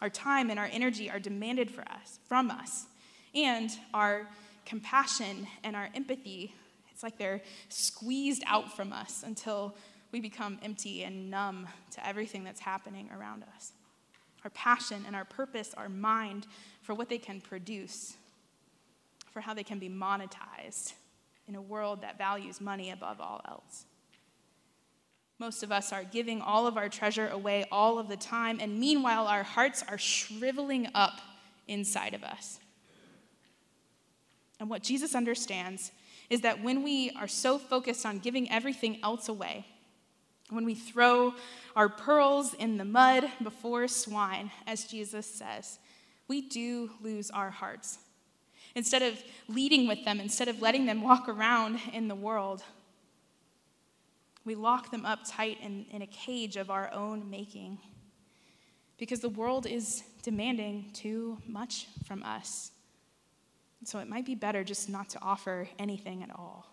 Our 0.00 0.10
time 0.10 0.50
and 0.50 0.58
our 0.58 0.68
energy 0.72 1.08
are 1.08 1.20
demanded 1.20 1.70
for 1.70 1.82
us, 1.82 2.18
from 2.26 2.50
us, 2.50 2.86
and 3.36 3.70
our 3.94 4.26
compassion 4.66 5.46
and 5.62 5.76
our 5.76 5.90
empathy 5.94 6.56
it's 7.02 7.04
like 7.12 7.18
they're 7.18 7.42
squeezed 7.68 8.44
out 8.46 8.76
from 8.76 8.92
us 8.92 9.24
until 9.26 9.74
we 10.12 10.20
become 10.20 10.60
empty 10.62 11.02
and 11.02 11.28
numb 11.28 11.66
to 11.90 12.06
everything 12.06 12.44
that's 12.44 12.60
happening 12.60 13.10
around 13.12 13.42
us. 13.56 13.72
Our 14.44 14.50
passion 14.50 15.02
and 15.04 15.16
our 15.16 15.24
purpose, 15.24 15.74
our 15.76 15.88
mind 15.88 16.46
for 16.80 16.94
what 16.94 17.08
they 17.08 17.18
can 17.18 17.40
produce, 17.40 18.14
for 19.32 19.40
how 19.40 19.52
they 19.52 19.64
can 19.64 19.80
be 19.80 19.88
monetized 19.88 20.92
in 21.48 21.56
a 21.56 21.60
world 21.60 22.02
that 22.02 22.18
values 22.18 22.60
money 22.60 22.92
above 22.92 23.20
all 23.20 23.40
else. 23.48 23.84
Most 25.40 25.64
of 25.64 25.72
us 25.72 25.92
are 25.92 26.04
giving 26.04 26.40
all 26.40 26.68
of 26.68 26.76
our 26.76 26.88
treasure 26.88 27.26
away 27.30 27.64
all 27.72 27.98
of 27.98 28.06
the 28.06 28.16
time, 28.16 28.58
and 28.60 28.78
meanwhile, 28.78 29.26
our 29.26 29.42
hearts 29.42 29.82
are 29.88 29.98
shriveling 29.98 30.86
up 30.94 31.20
inside 31.66 32.14
of 32.14 32.22
us. 32.22 32.60
And 34.60 34.70
what 34.70 34.84
Jesus 34.84 35.16
understands 35.16 35.90
is 36.32 36.40
that 36.40 36.62
when 36.62 36.82
we 36.82 37.10
are 37.10 37.28
so 37.28 37.58
focused 37.58 38.06
on 38.06 38.18
giving 38.18 38.50
everything 38.50 38.98
else 39.02 39.28
away, 39.28 39.66
when 40.48 40.64
we 40.64 40.74
throw 40.74 41.34
our 41.76 41.90
pearls 41.90 42.54
in 42.54 42.78
the 42.78 42.86
mud 42.86 43.30
before 43.42 43.86
swine, 43.86 44.50
as 44.66 44.84
Jesus 44.84 45.26
says, 45.26 45.78
we 46.28 46.40
do 46.40 46.90
lose 47.02 47.30
our 47.30 47.50
hearts. 47.50 47.98
Instead 48.74 49.02
of 49.02 49.22
leading 49.46 49.86
with 49.86 50.06
them, 50.06 50.20
instead 50.20 50.48
of 50.48 50.62
letting 50.62 50.86
them 50.86 51.02
walk 51.02 51.28
around 51.28 51.78
in 51.92 52.08
the 52.08 52.14
world, 52.14 52.62
we 54.46 54.54
lock 54.54 54.90
them 54.90 55.04
up 55.04 55.20
tight 55.28 55.58
in, 55.62 55.84
in 55.90 56.00
a 56.00 56.06
cage 56.06 56.56
of 56.56 56.70
our 56.70 56.90
own 56.94 57.28
making 57.28 57.76
because 58.96 59.20
the 59.20 59.28
world 59.28 59.66
is 59.66 60.02
demanding 60.22 60.92
too 60.94 61.36
much 61.46 61.88
from 62.06 62.22
us. 62.22 62.70
So 63.84 63.98
it 63.98 64.08
might 64.08 64.24
be 64.24 64.34
better 64.34 64.62
just 64.62 64.88
not 64.88 65.08
to 65.10 65.22
offer 65.22 65.68
anything 65.78 66.22
at 66.22 66.30
all, 66.30 66.66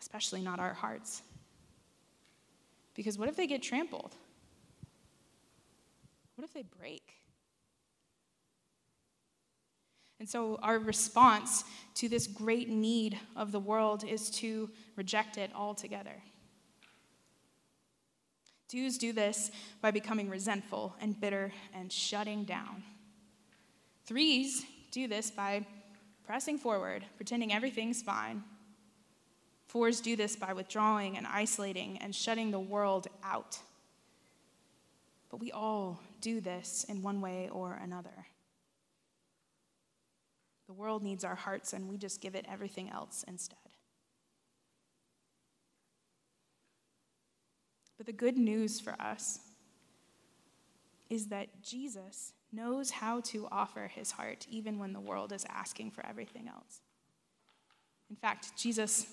especially 0.00 0.40
not 0.40 0.58
our 0.58 0.72
hearts. 0.72 1.22
Because 2.94 3.18
what 3.18 3.28
if 3.28 3.36
they 3.36 3.46
get 3.46 3.62
trampled? 3.62 4.14
What 6.36 6.44
if 6.44 6.54
they 6.54 6.64
break? 6.78 7.02
And 10.18 10.28
so, 10.28 10.56
our 10.62 10.78
response 10.78 11.64
to 11.96 12.08
this 12.08 12.28
great 12.28 12.68
need 12.68 13.18
of 13.34 13.50
the 13.50 13.58
world 13.58 14.04
is 14.04 14.30
to 14.30 14.70
reject 14.94 15.36
it 15.36 15.50
altogether. 15.52 16.22
Twos 18.68 18.98
do 18.98 19.12
this 19.12 19.50
by 19.80 19.90
becoming 19.90 20.30
resentful 20.30 20.94
and 21.00 21.20
bitter 21.20 21.52
and 21.74 21.92
shutting 21.92 22.44
down. 22.44 22.84
Threes 24.06 24.64
do 24.92 25.08
this 25.08 25.30
by 25.30 25.66
pressing 26.24 26.58
forward, 26.58 27.04
pretending 27.16 27.52
everything's 27.52 28.02
fine. 28.02 28.44
Fours 29.66 30.00
do 30.00 30.14
this 30.14 30.36
by 30.36 30.52
withdrawing 30.52 31.16
and 31.16 31.26
isolating 31.26 31.98
and 31.98 32.14
shutting 32.14 32.50
the 32.50 32.60
world 32.60 33.08
out. 33.24 33.58
But 35.30 35.40
we 35.40 35.50
all 35.50 35.98
do 36.20 36.40
this 36.40 36.84
in 36.88 37.02
one 37.02 37.20
way 37.22 37.48
or 37.50 37.80
another. 37.82 38.26
The 40.66 40.74
world 40.74 41.02
needs 41.02 41.24
our 41.24 41.34
hearts, 41.34 41.72
and 41.72 41.88
we 41.88 41.96
just 41.96 42.20
give 42.20 42.34
it 42.34 42.46
everything 42.50 42.90
else 42.90 43.24
instead. 43.26 43.58
But 47.96 48.06
the 48.06 48.12
good 48.12 48.36
news 48.36 48.78
for 48.78 48.92
us 49.00 49.40
is 51.08 51.28
that 51.28 51.62
Jesus 51.62 52.32
knows 52.52 52.90
how 52.90 53.20
to 53.20 53.48
offer 53.50 53.88
his 53.88 54.12
heart 54.12 54.46
even 54.50 54.78
when 54.78 54.92
the 54.92 55.00
world 55.00 55.32
is 55.32 55.46
asking 55.48 55.90
for 55.90 56.04
everything 56.06 56.48
else. 56.48 56.80
In 58.10 58.16
fact, 58.16 58.56
Jesus 58.56 59.06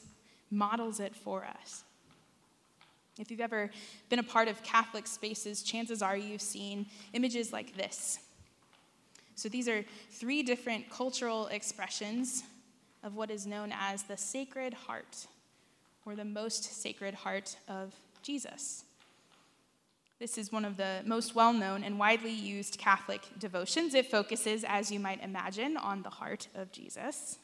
models 0.52 1.00
it 1.00 1.16
for 1.16 1.46
us. 1.46 1.84
If 3.18 3.32
you've 3.32 3.40
ever 3.40 3.70
been 4.10 4.20
a 4.20 4.24
part 4.24 4.48
of 4.48 4.62
Catholic 4.64 5.08
spaces, 5.08 5.64
chances 5.64 6.02
are 6.02 6.18
you've 6.18 6.42
seen 6.42 6.86
images 7.14 7.52
like 7.52 7.76
this. 7.76 8.20
So 9.36 9.48
these 9.48 9.70
are 9.70 9.86
three 10.12 10.44
different 10.44 10.90
cultural 10.90 11.48
expressions 11.48 12.44
of 13.04 13.16
what 13.16 13.32
is 13.32 13.46
known 13.46 13.74
as 13.78 14.04
the 14.04 14.18
Sacred 14.18 14.74
Heart, 14.74 15.28
or 16.06 16.16
the 16.16 16.26
most 16.26 16.82
sacred 16.82 17.14
heart 17.14 17.56
of 17.68 17.94
Jesus. 18.22 18.84
This 20.20 20.38
is 20.38 20.52
one 20.52 20.66
of 20.66 20.76
the 20.76 21.02
most 21.06 21.34
well 21.34 21.54
known 21.54 21.82
and 21.82 21.98
widely 21.98 22.34
used 22.34 22.78
Catholic 22.78 23.22
devotions. 23.40 23.94
It 23.94 24.12
focuses, 24.12 24.66
as 24.68 24.92
you 24.92 25.00
might 25.00 25.24
imagine, 25.24 25.78
on 25.78 26.04
the 26.04 26.10
heart 26.10 26.50
of 26.56 26.74
Jesus, 26.74 27.40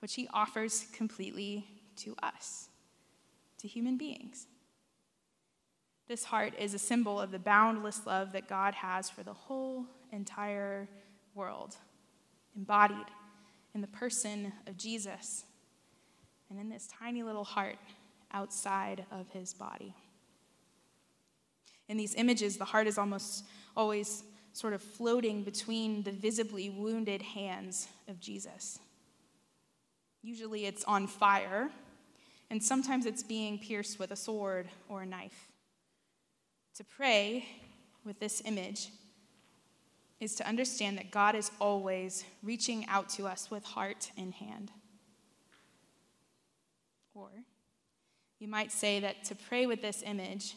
which 0.00 0.14
he 0.14 0.26
offers 0.32 0.86
completely 0.94 1.66
to 1.96 2.16
us, 2.22 2.68
to 3.58 3.68
human 3.68 3.98
beings. 3.98 4.46
This 6.08 6.24
heart 6.24 6.54
is 6.58 6.72
a 6.72 6.78
symbol 6.78 7.20
of 7.20 7.30
the 7.30 7.38
boundless 7.38 8.06
love 8.06 8.32
that 8.32 8.48
God 8.48 8.74
has 8.74 9.10
for 9.10 9.22
the 9.22 9.34
whole 9.34 9.84
entire 10.12 10.88
world, 11.34 11.76
embodied 12.56 13.06
in 13.74 13.82
the 13.82 13.86
person 13.86 14.52
of 14.66 14.78
Jesus. 14.78 15.44
And 16.48 16.58
in 16.58 16.70
this 16.70 16.86
tiny 16.86 17.22
little 17.22 17.44
heart, 17.44 17.76
outside 18.32 19.04
of 19.10 19.28
his 19.30 19.52
body. 19.52 19.94
In 21.92 21.98
these 21.98 22.14
images, 22.14 22.56
the 22.56 22.64
heart 22.64 22.86
is 22.86 22.96
almost 22.96 23.44
always 23.76 24.24
sort 24.54 24.72
of 24.72 24.80
floating 24.80 25.42
between 25.42 26.02
the 26.04 26.10
visibly 26.10 26.70
wounded 26.70 27.20
hands 27.20 27.86
of 28.08 28.18
Jesus. 28.18 28.78
Usually 30.22 30.64
it's 30.64 30.84
on 30.84 31.06
fire, 31.06 31.68
and 32.48 32.62
sometimes 32.62 33.04
it's 33.04 33.22
being 33.22 33.58
pierced 33.58 33.98
with 33.98 34.10
a 34.10 34.16
sword 34.16 34.70
or 34.88 35.02
a 35.02 35.06
knife. 35.06 35.52
To 36.76 36.84
pray 36.84 37.44
with 38.06 38.18
this 38.20 38.40
image 38.46 38.88
is 40.18 40.34
to 40.36 40.48
understand 40.48 40.96
that 40.96 41.10
God 41.10 41.34
is 41.34 41.50
always 41.60 42.24
reaching 42.42 42.86
out 42.88 43.10
to 43.10 43.26
us 43.26 43.50
with 43.50 43.64
heart 43.64 44.10
in 44.16 44.32
hand. 44.32 44.70
Or 47.14 47.28
you 48.38 48.48
might 48.48 48.72
say 48.72 48.98
that 49.00 49.24
to 49.24 49.34
pray 49.34 49.66
with 49.66 49.82
this 49.82 50.02
image 50.06 50.54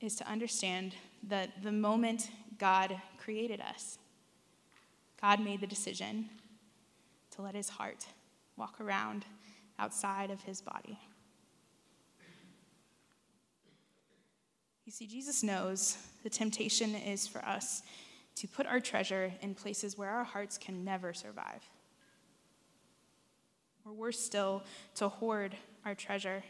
is 0.00 0.16
to 0.16 0.28
understand 0.28 0.94
that 1.28 1.62
the 1.62 1.72
moment 1.72 2.30
God 2.58 3.00
created 3.18 3.60
us, 3.60 3.98
God 5.20 5.40
made 5.40 5.60
the 5.60 5.66
decision 5.66 6.28
to 7.32 7.42
let 7.42 7.54
his 7.54 7.68
heart 7.68 8.06
walk 8.56 8.80
around 8.80 9.24
outside 9.78 10.30
of 10.30 10.40
his 10.42 10.60
body. 10.60 10.98
You 14.84 14.92
see, 14.92 15.06
Jesus 15.06 15.42
knows 15.42 15.98
the 16.22 16.30
temptation 16.30 16.94
is 16.94 17.26
for 17.26 17.44
us 17.44 17.82
to 18.36 18.46
put 18.46 18.66
our 18.66 18.78
treasure 18.78 19.32
in 19.40 19.54
places 19.54 19.98
where 19.98 20.10
our 20.10 20.24
hearts 20.24 20.58
can 20.58 20.84
never 20.84 21.12
survive. 21.12 21.68
Or 23.84 23.92
worse 23.92 24.20
still, 24.20 24.62
to 24.96 25.08
hoard 25.08 25.56
our 25.84 25.94
treasure 25.94 26.42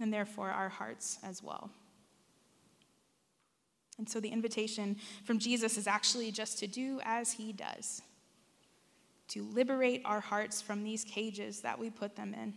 and 0.00 0.12
therefore 0.12 0.50
our 0.50 0.68
hearts 0.68 1.18
as 1.22 1.42
well. 1.42 1.70
And 4.00 4.08
so 4.08 4.18
the 4.18 4.30
invitation 4.30 4.96
from 5.24 5.38
Jesus 5.38 5.76
is 5.76 5.86
actually 5.86 6.32
just 6.32 6.58
to 6.60 6.66
do 6.66 7.00
as 7.04 7.32
he 7.32 7.52
does 7.52 8.00
to 9.28 9.44
liberate 9.52 10.00
our 10.06 10.20
hearts 10.20 10.62
from 10.62 10.82
these 10.82 11.04
cages 11.04 11.60
that 11.60 11.78
we 11.78 11.90
put 11.90 12.16
them 12.16 12.32
in, 12.32 12.54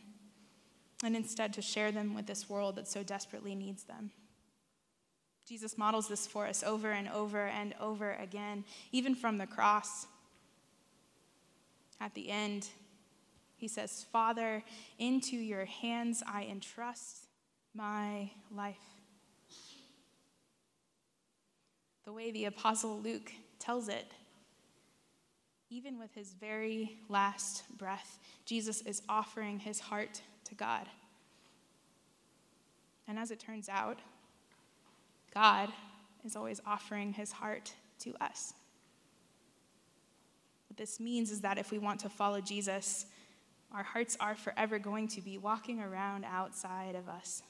and 1.04 1.18
instead 1.18 1.52
to 1.54 1.62
share 1.62 1.92
them 1.92 2.16
with 2.16 2.26
this 2.28 2.50
world 2.50 2.78
that 2.78 2.88
so 2.88 3.04
desperately 3.04 3.56
needs 3.56 3.84
them. 3.84 4.10
Jesus 5.46 5.78
models 5.78 6.08
this 6.08 6.26
for 6.26 6.48
us 6.48 6.64
over 6.64 6.92
and 6.92 7.10
over 7.10 7.48
and 7.48 7.76
over 7.82 8.14
again, 8.14 8.64
even 8.94 9.14
from 9.14 9.38
the 9.38 9.46
cross. 9.46 10.08
At 12.00 12.14
the 12.14 12.30
end, 12.30 12.70
he 13.58 13.68
says, 13.68 14.06
Father, 14.14 14.64
into 14.98 15.36
your 15.36 15.66
hands 15.66 16.24
I 16.26 16.46
entrust 16.46 17.28
my 17.76 18.32
life. 18.50 18.93
The 22.06 22.14
way 22.14 22.32
the 22.32 22.46
Apostle 22.46 23.00
Luke 23.00 23.32
tells 23.60 23.88
it, 23.88 24.12
even 25.70 25.98
with 25.98 26.14
his 26.14 26.34
very 26.34 26.98
last 27.10 27.64
breath, 27.78 28.20
Jesus 28.46 28.82
is 28.82 29.02
offering 29.08 29.60
his 29.60 29.80
heart 29.80 30.22
to 30.46 30.56
God. 30.56 30.88
And 33.08 33.18
as 33.18 33.32
it 33.32 33.40
turns 33.40 33.70
out, 33.70 34.00
God 35.34 35.70
is 36.24 36.36
always 36.36 36.62
offering 36.66 37.14
his 37.14 37.32
heart 37.32 37.74
to 38.00 38.14
us. 38.22 38.54
What 40.70 40.78
this 40.78 41.00
means 41.00 41.32
is 41.32 41.42
that 41.42 41.58
if 41.58 41.72
we 41.72 41.80
want 41.80 42.00
to 42.02 42.10
follow 42.10 42.42
Jesus, 42.42 43.06
our 43.74 43.84
hearts 43.84 44.16
are 44.20 44.36
forever 44.36 44.78
going 44.78 45.08
to 45.10 45.22
be 45.22 45.38
walking 45.38 45.80
around 45.80 46.26
outside 46.26 46.96
of 46.96 47.10
us, 47.10 47.42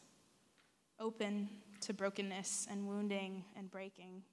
open 0.99 1.49
to 1.81 1.93
brokenness 1.93 2.67
and 2.71 2.87
wounding 2.87 3.43
and 3.57 3.69
breaking. 3.69 4.23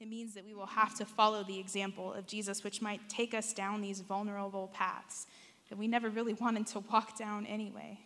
It 0.00 0.08
means 0.08 0.32
that 0.34 0.46
we 0.46 0.54
will 0.54 0.66
have 0.66 0.94
to 0.96 1.04
follow 1.04 1.44
the 1.44 1.60
example 1.60 2.14
of 2.14 2.26
Jesus, 2.26 2.64
which 2.64 2.80
might 2.80 3.08
take 3.10 3.34
us 3.34 3.52
down 3.52 3.82
these 3.82 4.00
vulnerable 4.00 4.70
paths 4.72 5.26
that 5.68 5.78
we 5.78 5.86
never 5.86 6.08
really 6.08 6.32
wanted 6.32 6.66
to 6.68 6.80
walk 6.80 7.18
down 7.18 7.44
anyway. 7.44 8.00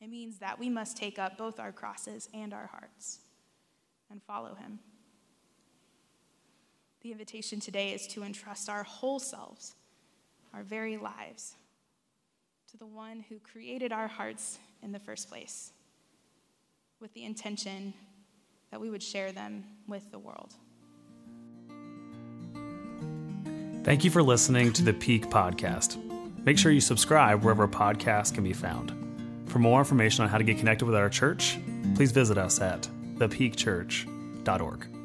It 0.00 0.08
means 0.08 0.38
that 0.38 0.58
we 0.58 0.70
must 0.70 0.96
take 0.96 1.18
up 1.18 1.36
both 1.36 1.60
our 1.60 1.70
crosses 1.70 2.28
and 2.32 2.54
our 2.54 2.66
hearts 2.66 3.18
and 4.10 4.22
follow 4.22 4.54
him. 4.54 4.78
The 7.02 7.12
invitation 7.12 7.60
today 7.60 7.92
is 7.92 8.06
to 8.08 8.22
entrust 8.22 8.68
our 8.68 8.84
whole 8.84 9.18
selves, 9.18 9.74
our 10.54 10.62
very 10.62 10.96
lives, 10.96 11.56
to 12.70 12.76
the 12.78 12.86
one 12.86 13.24
who 13.28 13.38
created 13.38 13.92
our 13.92 14.08
hearts 14.08 14.58
in 14.82 14.92
the 14.92 14.98
first 14.98 15.28
place, 15.28 15.72
with 17.00 17.12
the 17.12 17.24
intention 17.24 17.94
that 18.70 18.80
we 18.80 18.90
would 18.90 19.02
share 19.02 19.32
them 19.32 19.64
with 19.86 20.10
the 20.10 20.18
world. 20.18 20.54
Thank 23.84 24.04
you 24.04 24.10
for 24.10 24.22
listening 24.22 24.72
to 24.72 24.82
the 24.82 24.92
Peak 24.92 25.26
Podcast. 25.26 25.96
Make 26.44 26.58
sure 26.58 26.72
you 26.72 26.80
subscribe 26.80 27.42
wherever 27.42 27.68
podcasts 27.68 28.34
can 28.34 28.42
be 28.42 28.52
found. 28.52 28.90
For 29.46 29.58
more 29.60 29.78
information 29.78 30.24
on 30.24 30.28
how 30.28 30.38
to 30.38 30.44
get 30.44 30.58
connected 30.58 30.86
with 30.86 30.94
our 30.96 31.08
church, 31.08 31.58
please 31.94 32.12
visit 32.12 32.36
us 32.36 32.60
at 32.60 32.88
thepeakchurch.org. 33.16 34.95